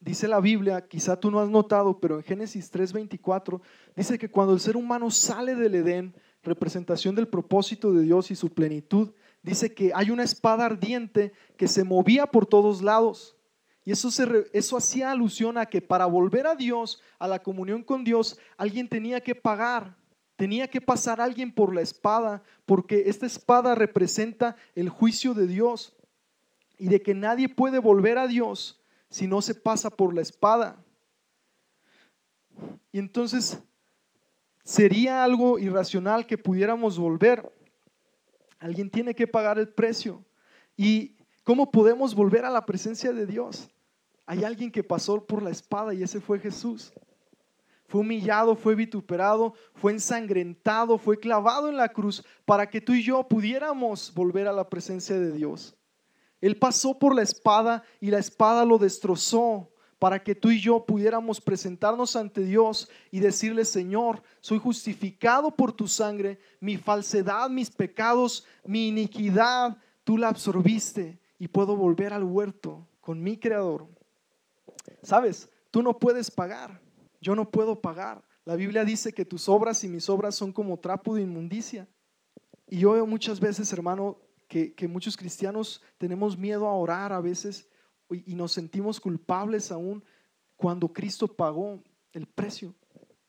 [0.00, 3.60] Dice la Biblia, quizá tú no has notado, pero en Génesis 3:24
[3.94, 8.34] dice que cuando el ser humano sale del Edén, representación del propósito de Dios y
[8.34, 9.12] su plenitud,
[9.44, 13.36] dice que hay una espada ardiente que se movía por todos lados.
[13.84, 14.08] Y eso,
[14.52, 18.88] eso hacía alusión a que para volver a Dios, a la comunión con Dios, alguien
[18.88, 19.96] tenía que pagar,
[20.36, 25.96] tenía que pasar alguien por la espada, porque esta espada representa el juicio de Dios
[26.78, 30.76] y de que nadie puede volver a Dios si no se pasa por la espada.
[32.92, 33.58] Y entonces
[34.62, 37.52] sería algo irracional que pudiéramos volver.
[38.60, 40.24] Alguien tiene que pagar el precio.
[40.76, 43.68] Y ¿Cómo podemos volver a la presencia de Dios?
[44.32, 46.90] Hay alguien que pasó por la espada y ese fue Jesús.
[47.86, 53.02] Fue humillado, fue vituperado, fue ensangrentado, fue clavado en la cruz para que tú y
[53.02, 55.76] yo pudiéramos volver a la presencia de Dios.
[56.40, 59.68] Él pasó por la espada y la espada lo destrozó
[59.98, 65.74] para que tú y yo pudiéramos presentarnos ante Dios y decirle, Señor, soy justificado por
[65.74, 72.24] tu sangre, mi falsedad, mis pecados, mi iniquidad, tú la absorbiste y puedo volver al
[72.24, 73.88] huerto con mi creador.
[75.02, 76.80] Sabes, tú no puedes pagar,
[77.20, 80.76] yo no puedo pagar La Biblia dice que tus obras y mis obras son como
[80.78, 81.88] trapo de inmundicia.
[82.66, 84.18] Y yo veo muchas veces, hermano,
[84.48, 87.68] que, muchos cristianos tenemos miedo a orar a veces
[88.10, 90.02] y, y nos sentimos culpables aún
[90.56, 92.74] cuando Cristo pagó el precio.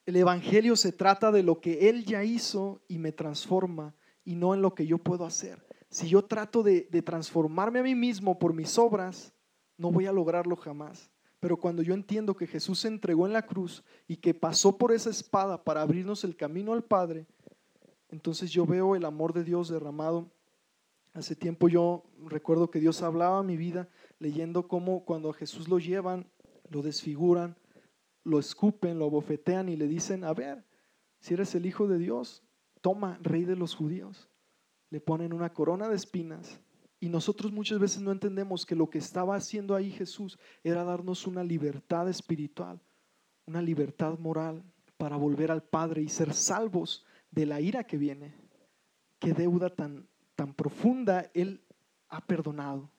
[0.05, 4.53] El Evangelio se trata de lo que Él ya hizo y me transforma y no
[4.53, 5.65] en lo que yo puedo hacer.
[5.89, 9.31] Si yo trato de, transformarme a mí mismo por mis obras,
[9.77, 11.11] no voy a lograrlo jamás.
[11.43, 14.93] Pero cuando yo entiendo que Jesús se entregó en la cruz y que pasó por
[14.93, 17.27] esa espada para abrirnos el camino al Padre,
[18.07, 20.31] entonces yo veo el amor de Dios derramado.
[21.11, 25.67] Hace tiempo yo recuerdo que Dios hablaba a mi vida leyendo cómo cuando a Jesús
[25.67, 26.31] lo llevan,
[26.69, 27.57] lo desfiguran,
[28.23, 30.63] lo escupen, lo bofetean y le dicen, a ver,
[31.19, 32.41] si eres el Hijo de Dios,
[32.79, 34.29] toma, rey de los judíos
[34.91, 36.61] le ponen una corona de espinas.
[37.03, 41.27] Y nosotros muchas veces no entendemos que lo que estaba haciendo ahí Jesús era darnos
[41.27, 42.79] una libertad espiritual,
[43.45, 44.63] una libertad moral
[44.95, 48.33] para volver al Padre y ser salvos de la ira que viene.
[49.19, 51.65] Qué deuda tan, tan profunda Él
[52.07, 52.89] ha perdonado.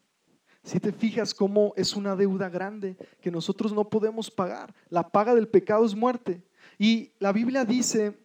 [0.62, 4.74] Si te fijas cómo es una deuda grande que nosotros no podemos pagar.
[4.90, 6.44] La paga del pecado es muerte.
[6.78, 8.22] Y la Biblia dice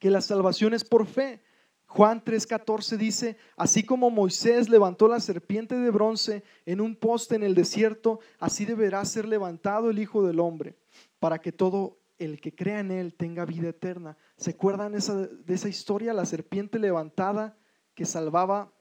[0.00, 1.42] que la salvación es por fe.
[1.86, 7.42] Juan 3:14 dice, así como Moisés levantó la serpiente de bronce en un poste en
[7.42, 10.76] el desierto, así deberá ser levantado el Hijo del Hombre,
[11.18, 14.16] para que todo el que crea en él tenga vida eterna.
[14.36, 16.12] ¿Se acuerdan de esa historia?
[16.12, 17.56] La serpiente levantada
[17.94, 18.72] que salvaba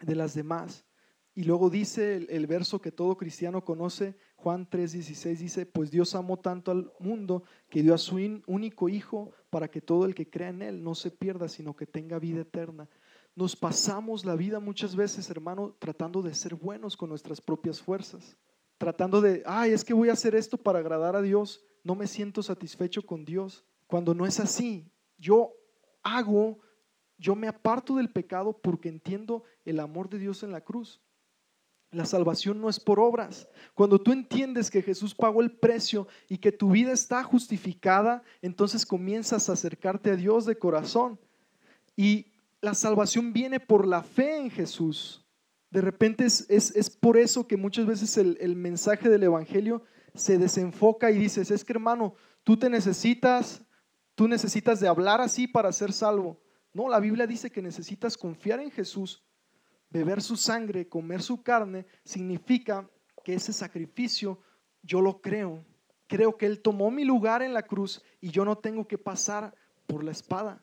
[0.00, 0.84] de las demás.
[1.34, 6.14] Y luego dice el, el verso que todo cristiano conoce, Juan 3:16 dice, pues Dios
[6.14, 10.30] amó tanto al mundo que dio a su único Hijo para que todo el que
[10.30, 12.88] crea en Él no se pierda, sino que tenga vida eterna.
[13.34, 18.36] Nos pasamos la vida muchas veces, hermano, tratando de ser buenos con nuestras propias fuerzas,
[18.78, 22.06] tratando de, ay, es que voy a hacer esto para agradar a Dios, no me
[22.06, 24.88] siento satisfecho con Dios, cuando no es así.
[25.18, 25.52] Yo
[26.04, 26.60] hago,
[27.16, 31.00] yo me aparto del pecado porque entiendo el amor de Dios en la cruz.
[31.90, 33.48] La salvación no es por obras.
[33.74, 38.84] Cuando tú entiendes que Jesús pagó el precio y que tu vida está justificada, entonces
[38.84, 41.18] comienzas a acercarte a Dios de corazón.
[41.96, 42.26] Y
[42.60, 45.24] la salvación viene por la fe en Jesús.
[45.70, 49.82] De repente es, es, por eso que muchas veces el, el mensaje del Evangelio
[50.14, 53.62] se desenfoca y dices, es que hermano, tú te necesitas,
[54.14, 56.40] tú necesitas de hablar así para ser salvo.
[56.72, 59.22] No, la Biblia dice que necesitas confiar en Jesús
[59.90, 62.88] beber su sangre, comer su carne, significa
[63.24, 64.40] que ese sacrificio
[64.82, 65.64] yo lo creo.
[66.06, 69.54] Creo que Él tomó mi lugar en la cruz y yo no tengo que pasar
[69.86, 70.62] por la espada.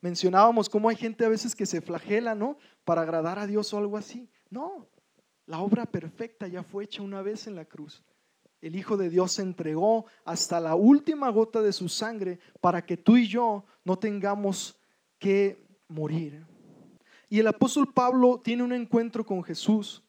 [0.00, 2.56] Mencionábamos cómo hay gente a veces que se flagela, ¿no?
[2.84, 4.30] Para agradar a Dios o algo así.
[4.48, 4.88] No,
[5.46, 8.02] la obra perfecta ya fue hecha una vez en la cruz.
[8.60, 12.96] El Hijo de Dios se entregó hasta la última gota de su sangre para que
[12.96, 14.78] tú y yo no tengamos
[15.18, 16.46] que morir.
[17.32, 20.02] Y el apóstol Pablo tiene un encuentro con Jesús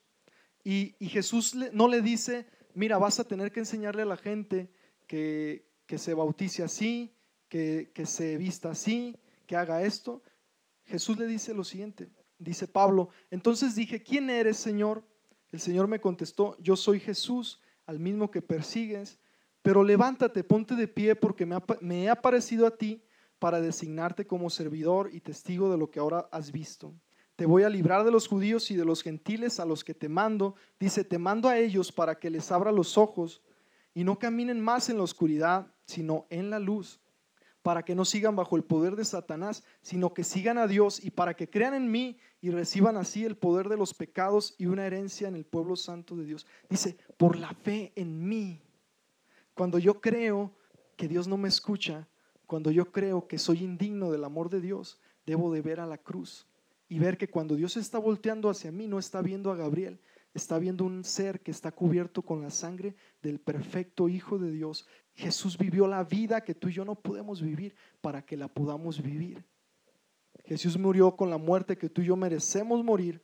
[0.64, 4.72] y, Jesús no le dice, mira, vas a tener que enseñarle a la gente
[5.06, 7.14] que, se bautice así,
[7.48, 10.24] que, que se vista así, que haga esto.
[10.86, 15.04] Jesús le dice lo siguiente, dice Pablo, entonces dije, ¿quién eres, Señor?
[15.52, 19.20] El Señor me contestó, yo soy Jesús, al mismo que persigues,
[19.62, 23.04] pero levántate, ponte de pie porque me he aparecido a ti
[23.38, 26.96] para designarte como servidor y testigo de lo que ahora has visto
[27.42, 30.08] te voy a librar de los judíos y de los gentiles a los que te
[30.08, 30.54] mando.
[30.80, 33.42] Dice, te mando a ellos para que les abra los ojos
[33.96, 37.00] y no caminen más en la oscuridad, sino en la luz,
[37.64, 41.10] para que no sigan bajo el poder de Satanás, sino que sigan a Dios y
[41.10, 44.86] para que crean en mí y reciban así el poder de los pecados y una
[44.86, 46.46] herencia en el pueblo santo de Dios.
[46.70, 48.62] Dice, por la fe en mí.
[49.56, 50.52] Cuando yo creo
[50.96, 52.08] que Dios no me escucha,
[52.46, 55.98] cuando yo creo que soy indigno del amor de Dios, debo de ver a la
[55.98, 56.46] cruz
[56.92, 59.98] y ver que cuando Dios está volteando hacia mí, no está viendo a Gabriel,
[60.34, 64.86] está viendo un ser que está cubierto con la sangre del perfecto Hijo de Dios.
[65.14, 69.02] Jesús vivió la vida que tú y yo no podemos vivir para que la podamos
[69.02, 69.42] vivir.
[70.44, 73.24] Jesús murió con la muerte que tú y yo merecemos morir.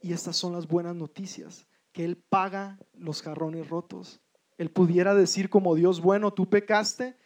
[0.00, 4.20] Y estas son las buenas noticias, que Él paga los jarrones rotos.
[4.58, 7.16] Él pudiera decir como Dios, bueno, tú pecaste,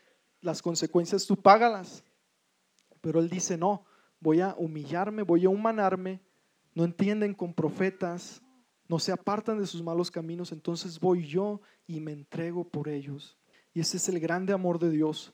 [0.40, 2.02] las consecuencias tú págalas.
[3.02, 3.84] Pero Él dice, no,
[4.20, 6.20] voy a humillarme, voy a humanarme,
[6.74, 8.42] no entienden con profetas,
[8.88, 13.36] no se apartan de sus malos caminos, entonces voy yo y me entrego por ellos.
[13.74, 15.32] Y ese es el grande amor de Dios.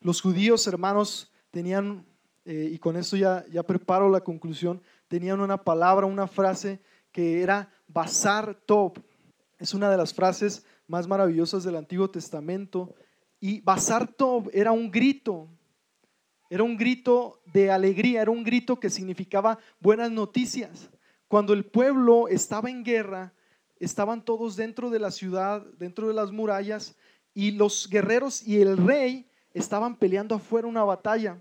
[0.00, 2.04] Los judíos, hermanos, tenían,
[2.44, 6.80] eh, y con esto ya, ya preparo la conclusión, tenían una palabra, una frase
[7.12, 8.98] que era basar top.
[9.58, 12.94] Es una de las frases más maravillosas del Antiguo Testamento
[13.40, 15.48] Y Basar Tov era un grito,
[16.52, 20.90] era un grito de alegría, era un grito que significaba buenas noticias.
[21.26, 23.32] Cuando el pueblo estaba en guerra,
[23.80, 26.94] estaban todos dentro de la ciudad, dentro de las murallas,
[27.32, 31.40] y los guerreros y el rey estaban peleando afuera una batalla.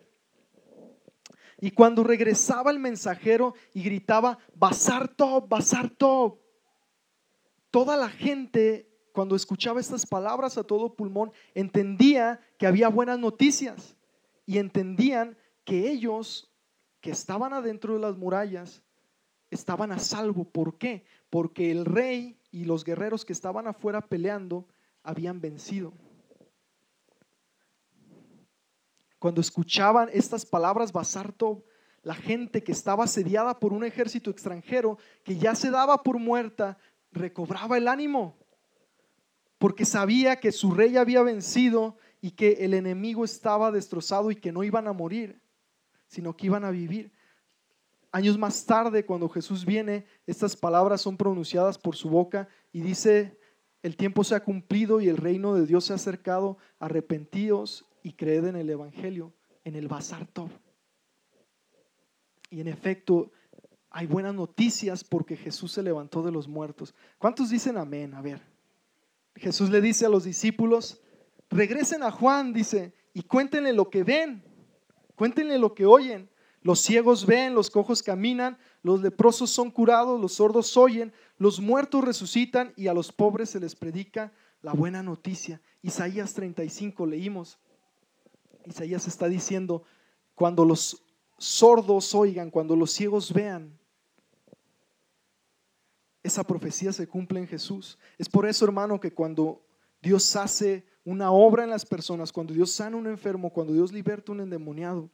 [1.60, 6.40] Y cuando regresaba el mensajero y gritaba, Basar Top, Basar Top,
[7.70, 13.98] toda la gente, cuando escuchaba estas palabras a todo pulmón, entendía que había buenas noticias
[14.46, 16.52] y entendían que ellos
[17.00, 18.84] que estaban adentro de las murallas
[19.50, 20.46] estaban a salvo.
[20.46, 21.06] ¿Por qué?
[21.30, 24.68] Porque el rey y los guerreros que estaban afuera peleando
[25.04, 25.94] habían vencido.
[29.20, 31.64] Cuando escuchaban estas palabras, Basarto,
[32.02, 36.80] la gente que estaba asediada por un ejército extranjero, que ya se daba por muerta,
[37.12, 38.36] recobraba el ánimo,
[39.60, 44.52] porque sabía que su rey había vencido y que el enemigo estaba destrozado y que
[44.52, 45.42] no iban a morir,
[46.08, 47.12] sino que iban a vivir.
[48.12, 53.40] Años más tarde, cuando Jesús viene, estas palabras son pronunciadas por su boca y dice,
[53.82, 58.14] el tiempo se ha cumplido y el reino de Dios se ha acercado, arrepentidos y
[58.14, 60.28] creed en el Evangelio, en el Bazar.
[62.52, 63.32] Y en efecto,
[63.90, 66.94] hay buenas noticias porque Jesús se levantó de los muertos.
[67.18, 68.14] ¿Cuántos dicen amén?
[68.14, 68.42] A ver.
[69.36, 71.02] Jesús le dice a los discípulos,
[71.52, 74.44] regresen a Juan, dice, y cuéntenle lo que ven,
[75.16, 76.30] cuéntenle lo que oyen.
[76.64, 82.04] Los ciegos ven, los cojos caminan, los leprosos son curados, los sordos oyen, los muertos
[82.04, 85.62] resucitan y a los pobres se les predica la buena noticia.
[85.82, 87.60] Isaías 35 leímos.
[88.66, 89.84] Isaías está diciendo,
[90.36, 91.04] cuando los
[91.38, 93.78] sordos oigan, cuando los ciegos vean,
[96.24, 97.98] esa profecía se cumple en Jesús.
[98.20, 99.66] Es por eso, hermano, que cuando
[100.02, 103.92] Dios hace una obra en las personas, cuando Dios sana a un enfermo, cuando Dios
[103.92, 105.10] liberta a un endemoniado,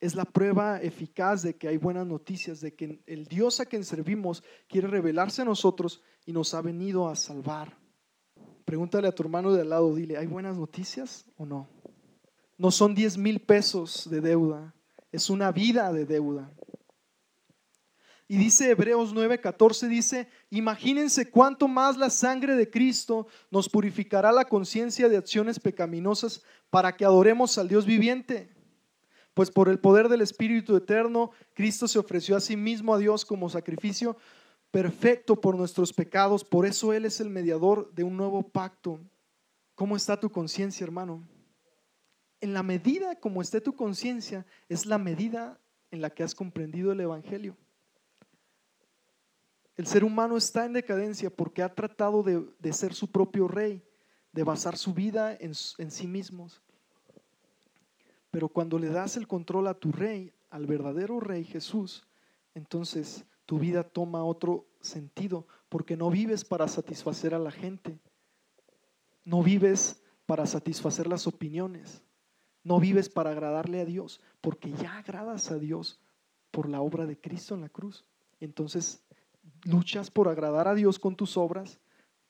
[0.00, 3.84] es la prueba eficaz de que hay buenas noticias, de que el Dios a quien
[3.84, 7.78] servimos quiere revelarse a nosotros y nos ha venido a salvar.
[8.64, 11.68] Pregúntale a tu hermano de al lado, dile, ¿hay buenas noticias o no?
[12.58, 14.74] No son 10 mil pesos de deuda,
[15.12, 16.52] es una vida de deuda.
[18.32, 24.46] Y dice Hebreos 9:14, dice, imagínense cuánto más la sangre de Cristo nos purificará la
[24.46, 28.48] conciencia de acciones pecaminosas para que adoremos al Dios viviente.
[29.34, 33.26] Pues por el poder del Espíritu Eterno, Cristo se ofreció a sí mismo a Dios
[33.26, 34.16] como sacrificio
[34.70, 36.42] perfecto por nuestros pecados.
[36.42, 38.98] Por eso Él es el mediador de un nuevo pacto.
[39.74, 41.22] ¿Cómo está tu conciencia, hermano?
[42.40, 46.92] En la medida como esté tu conciencia, es la medida en la que has comprendido
[46.92, 47.58] el Evangelio.
[49.82, 53.82] El ser humano está en decadencia porque ha tratado de, ser su propio rey,
[54.30, 56.62] de basar su vida en, en sí mismos.
[58.30, 62.06] Pero cuando le das el control a tu rey, al verdadero rey Jesús,
[62.54, 67.98] entonces tu vida toma otro sentido, porque no vives para satisfacer a la gente,
[69.24, 72.04] no vives para satisfacer las opiniones,
[72.62, 75.98] no vives para agradarle a Dios, porque ya agradas a Dios
[76.52, 78.04] por la obra de Cristo en la cruz.
[78.38, 79.02] Entonces
[79.64, 81.78] luchas por agradar a Dios con tus obras,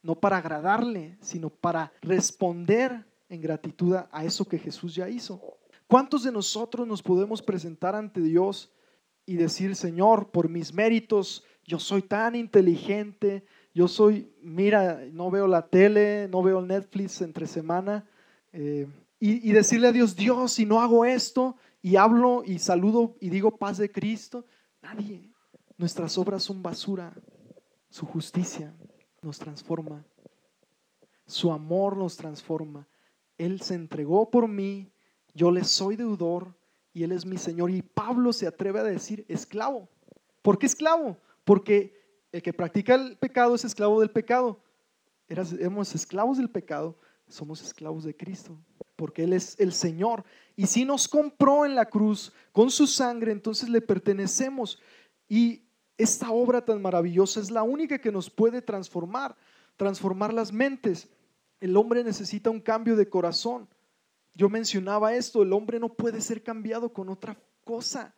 [0.03, 5.59] no para agradarle, sino para responder en gratitud a eso que Jesús ya hizo.
[5.87, 8.73] ¿Cuántos de nosotros nos podemos presentar ante Dios
[9.27, 15.47] y decir, Señor, por mis méritos, yo soy tan inteligente, yo soy, mira, no veo
[15.47, 18.07] la tele, no veo Netflix entre semana,
[18.53, 18.87] eh,
[19.21, 23.57] y, decirle a Dios, Dios, si no hago esto, y hablo y saludo y digo
[23.57, 24.45] paz de Cristo,
[24.83, 25.32] nadie.
[25.83, 27.13] Nuestras obras son basura,
[27.91, 28.73] su justicia
[29.21, 30.07] nos transforma,
[31.27, 32.87] su amor nos transforma.
[33.37, 34.93] Él se entregó por mí
[35.35, 36.55] yo le soy deudor
[36.93, 37.73] y Él es mi Señor.
[37.73, 39.89] Y Pablo se atreve a decir esclavo.
[40.41, 41.19] ¿Por qué esclavo?
[41.43, 44.63] Porque el que practica el pecado es esclavo del pecado.
[45.27, 48.57] Éramos esclavos del pecado, somos esclavos de Cristo,
[48.95, 50.23] porque Él es el Señor.
[50.55, 54.79] Y si nos compró en la cruz con su sangre, entonces le pertenecemos.
[55.29, 55.62] Y
[55.99, 59.37] esta obra tan maravillosa es la única que nos puede transformar,
[59.77, 61.09] transformar las mentes.
[61.61, 63.69] El hombre necesita un cambio de corazón.
[64.35, 68.15] Yo mencionaba esto, el hombre no puede ser cambiado con otra cosa.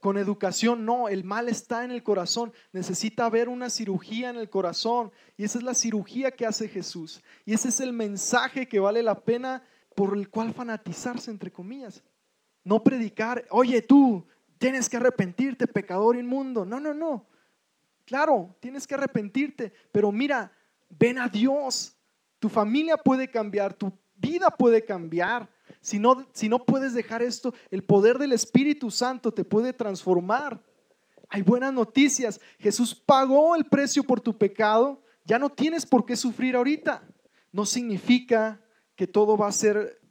[0.00, 2.54] Con educación no, el mal está en el corazón.
[2.72, 5.12] Necesita haber una cirugía en el corazón.
[5.36, 7.22] Y esa es la cirugía que hace Jesús.
[7.44, 9.62] Y ese es el mensaje que vale la pena
[9.94, 12.02] por el cual fanatizarse, entre comillas.
[12.64, 14.26] No predicar, oye tú,
[14.60, 16.66] tienes que arrepentirte, pecador inmundo.
[16.66, 17.26] No, no, no.
[18.04, 20.52] Claro, tienes que arrepentirte, pero mira,
[20.90, 21.96] ven a Dios.
[22.38, 25.48] Tu familia puede cambiar, tu vida puede cambiar.
[25.80, 30.62] Si no, si no puedes dejar esto, el poder del Espíritu Santo te puede transformar.
[31.30, 32.38] Hay buenas noticias.
[32.58, 35.02] Jesús pagó el precio por tu pecado.
[35.24, 37.02] Ya no tienes por qué sufrir ahorita.
[37.50, 38.60] No significa
[38.94, 40.02] que todo va a ser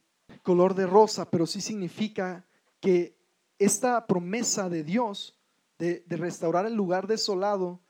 [0.42, 2.48] color de rosa, pero sí significa
[2.80, 3.19] que
[3.60, 5.38] esta promesa de Dios
[5.78, 7.82] de, restaurar el lugar desolado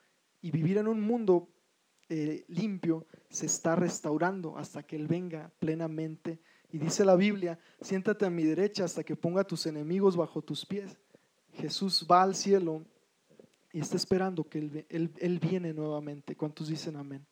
[0.41, 1.49] y vivir en un mundo
[2.09, 6.39] eh, limpio se está restaurando hasta que Él venga plenamente.
[6.71, 10.41] Y dice la Biblia, siéntate a mi derecha hasta que ponga a tus enemigos bajo
[10.41, 10.97] tus pies.
[11.53, 12.83] Jesús va al cielo
[13.71, 16.35] y está esperando que él, él, viene nuevamente.
[16.35, 17.25] ¿Cuántos dicen amén?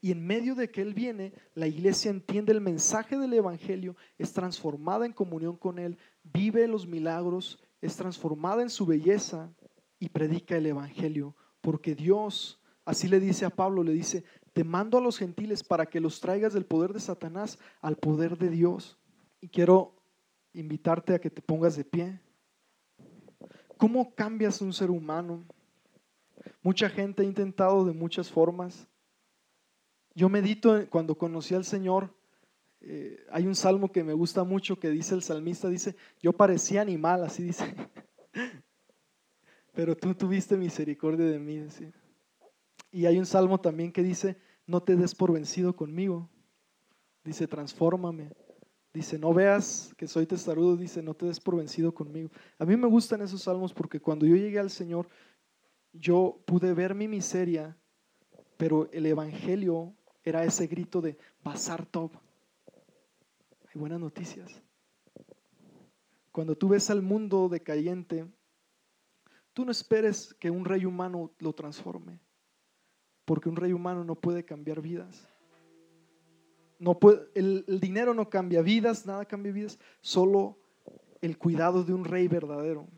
[0.00, 4.32] Y en medio de que Él viene, la iglesia entiende el mensaje del Evangelio, es
[4.32, 9.52] transformada en comunión con Él, vive los milagros, es transformada en su belleza
[9.98, 11.36] y predica el Evangelio.
[11.60, 14.24] Porque Dios, así le dice a Pablo, le dice,
[14.54, 18.38] te mando a los gentiles para que los traigas del poder de Satanás al poder
[18.38, 18.98] de Dios.
[19.40, 19.94] Y quiero
[20.54, 22.20] invitarte a que te pongas de pie.
[23.76, 25.44] ¿Cómo cambias un ser humano?
[26.62, 28.89] Mucha gente ha intentado de muchas formas.
[30.14, 32.12] Yo medito cuando conocí al Señor.
[32.82, 36.80] Eh, hay un salmo que me gusta mucho que dice el salmista, dice, yo parecía
[36.80, 37.74] animal, así dice.
[39.74, 41.64] Pero tú tuviste misericordia de mí.
[42.90, 44.36] Y hay un salmo también que dice,
[44.66, 46.28] no te des por vencido conmigo.
[47.24, 48.32] Dice, transfórmame.
[48.92, 50.76] Dice, no veas que soy testarudo.
[50.76, 52.30] Dice, no te des por vencido conmigo.
[52.58, 55.08] A mí me gustan esos salmos porque cuando yo llegué al Señor,
[55.92, 57.76] yo pude ver mi miseria,
[58.56, 59.94] pero el Evangelio
[60.24, 62.12] era ese grito de pasar top.
[63.72, 64.62] Hay buenas noticias.
[66.32, 68.26] Cuando tú ves al mundo decayente,
[69.52, 72.20] tú no esperes que un rey humano lo transforme,
[73.24, 75.28] porque un rey humano no puede cambiar vidas.
[76.78, 80.58] No puede, el, el dinero no cambia vidas, nada cambia vidas, solo
[81.20, 82.88] el cuidado de un rey verdadero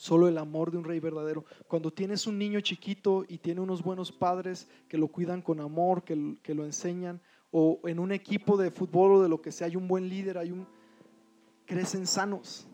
[0.00, 1.44] solo el amor de un rey verdadero.
[1.68, 6.04] Cuando tienes un niño chiquito y tiene unos buenos padres que lo cuidan con amor,
[6.04, 7.20] que, que, lo enseñan,
[7.50, 10.38] o en un equipo de fútbol o de lo que sea, hay un buen líder,
[10.38, 10.66] hay un
[11.66, 12.66] crecen sanos.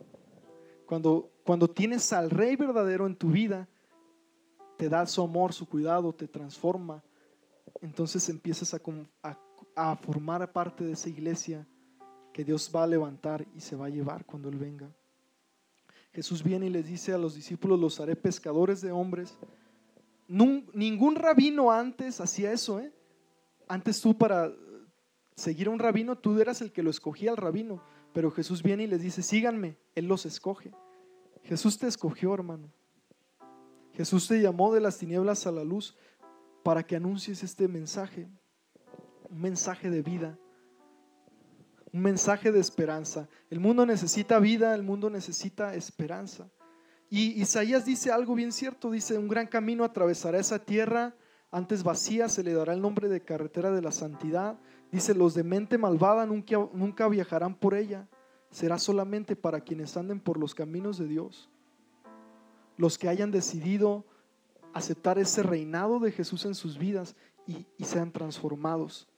[0.87, 3.69] Cuando, cuando tienes al rey verdadero en tu vida,
[4.77, 7.03] te da su amor, su cuidado, te transforma.
[7.81, 8.81] Entonces empiezas a,
[9.25, 9.37] a,
[9.75, 11.67] a formar parte de esa iglesia
[12.33, 14.95] que Dios va a levantar y se va a llevar cuando Él venga.
[16.17, 19.37] Jesús viene y les dice a los discípulos, los haré pescadores de hombres.
[20.29, 22.81] ningún rabino antes hacía eso.
[22.81, 22.91] ¿eh?
[23.69, 24.51] Antes tú para
[25.35, 27.83] seguir a un rabino, tú eras el que lo escogía al rabino.
[28.15, 30.73] Pero Jesús viene y les dice, síganme, Él los escoge.
[31.43, 32.73] Jesús te escogió, hermano.
[33.93, 35.99] Jesús te llamó de las tinieblas a la luz
[36.63, 38.27] para que anuncies este mensaje,
[39.29, 40.39] un mensaje de vida
[41.97, 43.27] un mensaje de esperanza.
[43.49, 46.51] El mundo necesita vida, el mundo necesita esperanza.
[47.09, 51.15] Y Isaías dice algo bien cierto, dice, un gran camino atravesará esa tierra,
[51.51, 54.59] antes vacía se le dará el nombre de carretera de la santidad.
[54.93, 58.07] Dice, los de mente malvada nunca, nunca viajarán por ella,
[58.51, 61.49] será solamente para quienes anden por los caminos de Dios.
[62.77, 64.05] Los que hayan decidido
[64.75, 67.17] aceptar ese reinado de Jesús en sus vidas
[67.47, 69.09] y, y sean transformados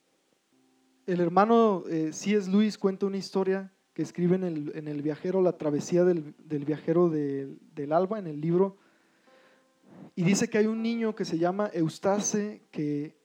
[1.09, 2.51] el hermano eh, C.S.
[2.51, 4.45] Luis cuenta una historia que escribe en
[4.89, 6.35] el, viajero, la travesía del,
[6.67, 8.77] viajero del alba, en el libro,
[10.15, 13.17] y dice que hay un niño que se llama Eustace, que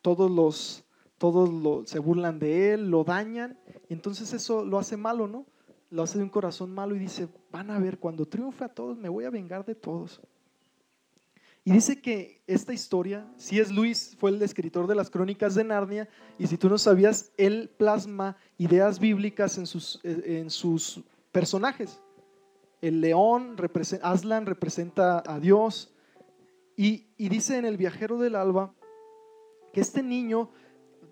[0.00, 0.84] todos los
[1.18, 3.58] todos se burlan de él, lo dañan,
[3.88, 5.46] y entonces eso lo hace malo, ¿no?
[5.90, 8.96] Lo hace de un corazón malo y dice, van a ver, cuando triunfe a todos,
[8.96, 10.20] me voy a vengar de todos.
[11.68, 15.64] Y dice que esta historia, si es Luis, fue el escritor de las crónicas de
[15.64, 16.08] Narnia,
[16.38, 22.00] y si tú no sabías, él plasma ideas bíblicas en sus, eh, en sus personajes.
[22.80, 23.54] El león,
[24.00, 25.92] Aslan representa a Dios,
[26.74, 28.72] y, dice en El viajero del alba
[29.74, 30.48] que este niño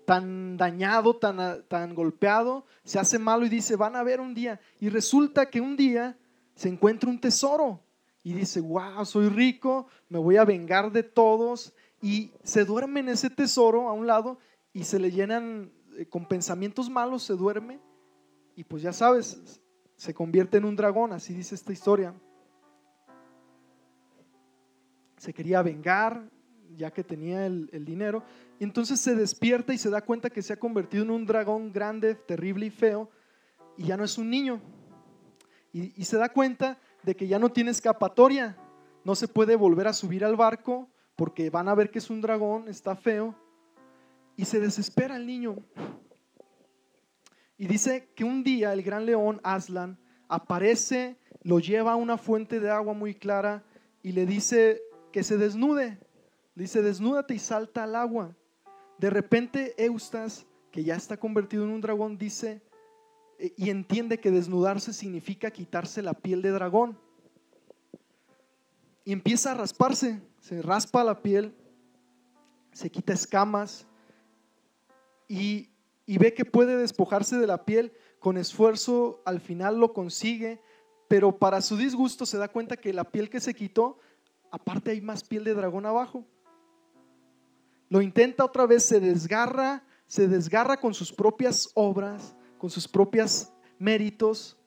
[0.07, 4.59] tan dañado, tan, tan golpeado, se hace malo y dice, van a ver un día,
[4.79, 6.17] y resulta que un día
[6.55, 7.83] se encuentra un tesoro
[8.27, 11.73] y dice, wow, soy rico, me voy a vengar de todos.
[12.01, 14.37] Y se duerme en ese tesoro a un lado
[14.73, 17.79] y se le llenan eh, con pensamientos malos, se duerme.
[18.53, 19.61] Y pues ya sabes,
[19.95, 22.13] se convierte en un dragón, así dice esta historia.
[25.15, 26.29] Se quería vengar,
[26.75, 28.25] ya que tenía el, dinero.
[28.59, 31.71] Y entonces se despierta y se da cuenta que se ha convertido en un dragón
[31.71, 33.09] grande, terrible y feo.
[33.77, 34.59] Y ya no es un niño.
[35.71, 36.77] Y, y se da cuenta
[37.07, 38.57] de que ya no tiene escapatoria,
[39.05, 42.19] no se puede volver a subir al barco porque van a ver que es un
[42.19, 43.33] dragón, está feo,
[44.35, 45.55] y se desespera el niño.
[47.57, 49.97] Y dice que un día el gran león Aslan
[50.27, 53.63] aparece, lo lleva a una fuente de agua muy clara
[54.03, 54.81] y le dice
[55.13, 55.99] que se desnude.
[56.55, 58.35] Dice, desnúdate y salta al agua.
[58.97, 62.61] De repente Eustas, que ya está convertido en un dragón, dice
[63.39, 66.97] y entiende que desnudarse significa quitarse la piel de dragón.
[69.05, 71.55] Y empieza a rasparse, se raspa la piel,
[72.73, 73.87] se quita escamas
[75.27, 75.69] y,
[76.05, 80.61] y ve que puede despojarse de la piel con esfuerzo, al final lo consigue,
[81.07, 83.99] pero para su disgusto se da cuenta que la piel que se quitó,
[84.51, 86.25] aparte hay más piel de dragón abajo.
[87.89, 93.51] Lo intenta otra vez, se desgarra, se desgarra con sus propias obras, con sus propios
[93.79, 94.57] méritos,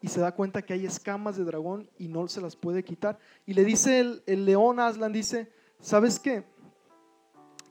[0.00, 3.18] y se da cuenta que hay escamas de dragón y no se las puede quitar.
[3.46, 5.50] Y le dice el, el león Aslan, dice,
[5.80, 6.44] ¿sabes qué?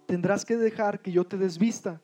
[0.06, 2.02] Tendrás que dejar que yo te desvista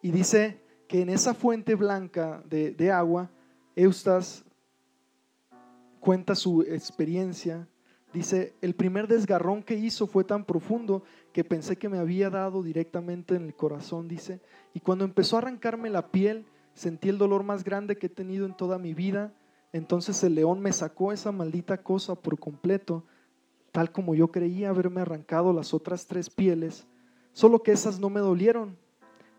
[0.00, 3.30] y dice que en esa fuente blanca de, agua,
[3.74, 4.44] Eustas
[6.00, 7.68] cuenta su experiencia.
[8.18, 12.64] Dice, el primer desgarrón que hizo fue tan profundo que pensé que me había dado
[12.64, 14.40] directamente en el corazón, dice.
[14.74, 16.44] Y cuando empezó a arrancarme la piel,
[16.74, 19.32] sentí el dolor más grande que he tenido en toda mi vida.
[19.72, 23.04] Entonces el león me sacó esa maldita cosa por completo,
[23.70, 26.88] tal como yo creía haberme arrancado las otras tres pieles,
[27.32, 28.76] solo que esas no me dolieron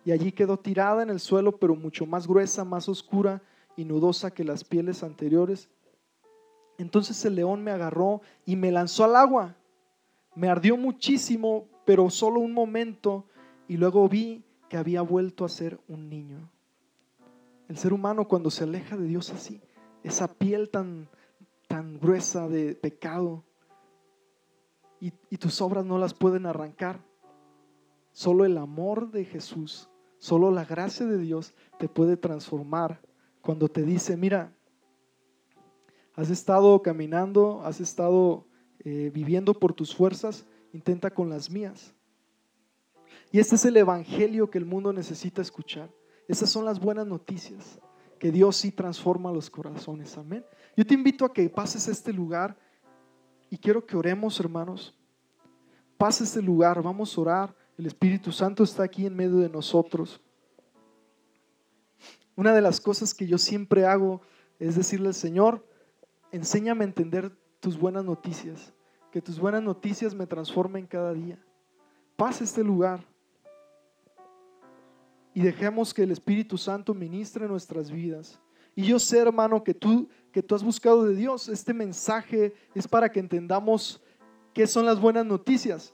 [0.06, 3.42] y allí quedó tirada en el suelo, pero mucho más gruesa, más oscura
[3.76, 5.68] y nudosa que las pieles anteriores.
[6.80, 9.58] Entonces el león me agarró y me lanzó al agua.
[10.34, 13.26] Me ardió muchísimo, pero solo un momento,
[13.68, 16.50] y luego vi que había vuelto a ser un niño.
[17.68, 19.62] El ser humano cuando se aleja de Dios así,
[20.04, 21.10] esa piel tan,
[21.68, 23.44] tan gruesa de pecado,
[25.02, 27.02] y, y tus obras no las pueden arrancar.
[28.14, 33.02] Solo el amor de Jesús, solo la gracia de Dios te puede transformar
[33.42, 34.54] cuando te dice, mira,
[36.20, 38.46] has estado caminando, has estado
[38.84, 41.94] eh, viviendo por tus fuerzas, intenta con las mías.
[43.32, 45.90] Y este es el Evangelio que el mundo necesita escuchar.
[46.28, 47.80] Esas son las buenas noticias,
[48.20, 50.18] que Dios sí transforma los corazones.
[50.18, 50.46] Amén.
[50.76, 52.58] Yo te invito a que pases este lugar
[53.50, 54.94] y quiero que oremos, hermanos.
[55.98, 57.56] Pase este lugar, vamos a orar.
[57.78, 60.20] El Espíritu Santo está aquí en medio de nosotros.
[62.36, 64.22] Una de las cosas que yo siempre hago
[64.60, 65.66] es decirle al Señor,
[66.32, 68.74] enséñame a entender tus buenas noticias,
[69.12, 71.40] que tus buenas noticias me transformen cada día.
[72.16, 73.04] Pasa este lugar
[75.34, 78.40] y dejemos que el Espíritu Santo ministre nuestras vidas.
[78.76, 82.88] Y yo sé, hermano, que tú que tú has buscado de Dios, este mensaje es
[82.88, 84.00] para que entendamos
[84.54, 85.94] qué son las buenas noticias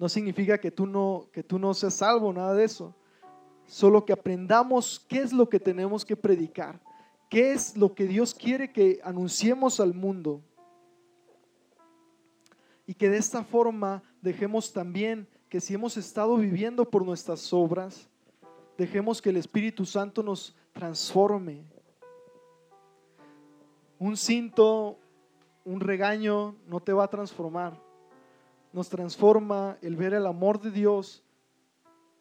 [0.00, 2.94] no significa que tú no, que tú no seas salvo, nada de eso.
[3.66, 6.80] Solo que aprendamos qué es lo que tenemos que predicar,
[7.30, 10.42] qué es lo que Dios quiere que anunciemos al mundo.
[12.86, 18.10] Y que de esta forma dejemos también que si hemos estado viviendo por nuestras obras,
[18.76, 21.64] dejemos que el Espíritu Santo nos transforme.
[23.98, 24.98] Un cinto,
[25.64, 27.80] un regaño no te va a transformar
[28.72, 31.24] nos transforma el ver el amor de Dios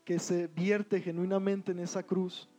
[0.04, 2.50] que se vierte genuinamente en esa cruz.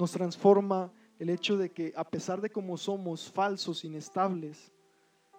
[0.00, 4.72] Nos transforma el hecho de que a pesar de cómo somos falsos, inestables,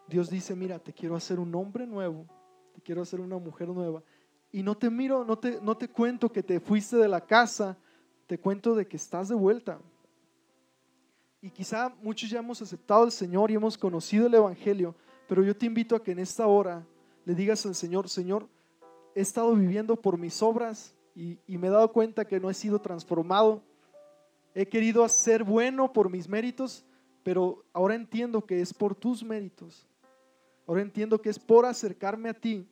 [0.07, 2.27] Dios dice, mira, te quiero hacer un hombre nuevo,
[2.75, 4.03] te quiero hacer una mujer nueva.
[4.51, 7.75] Y no te miro, no te, no te cuento que te fuiste de la casa,
[8.27, 9.79] te cuento de que estás de vuelta.
[11.41, 14.93] Y quizá muchos ya hemos aceptado al Señor y hemos conocido el Evangelio,
[15.27, 16.85] pero yo te invito a que en esta hora
[17.25, 18.47] le digas al Señor, Señor,
[19.15, 22.79] he estado viviendo por mis obras y, me he dado cuenta que no he sido
[22.79, 23.63] transformado.
[24.53, 26.85] He querido hacer bueno por mis méritos,
[27.23, 29.87] pero ahora entiendo que es por tus méritos.
[30.67, 32.67] Ahora entiendo que es por acercarme a ti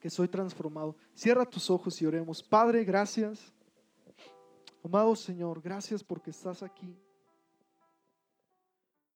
[0.00, 0.96] que soy transformado.
[1.14, 2.42] Cierra tus ojos y oremos.
[2.42, 3.52] Padre, gracias.
[4.82, 6.94] Amado Señor, gracias porque estás aquí.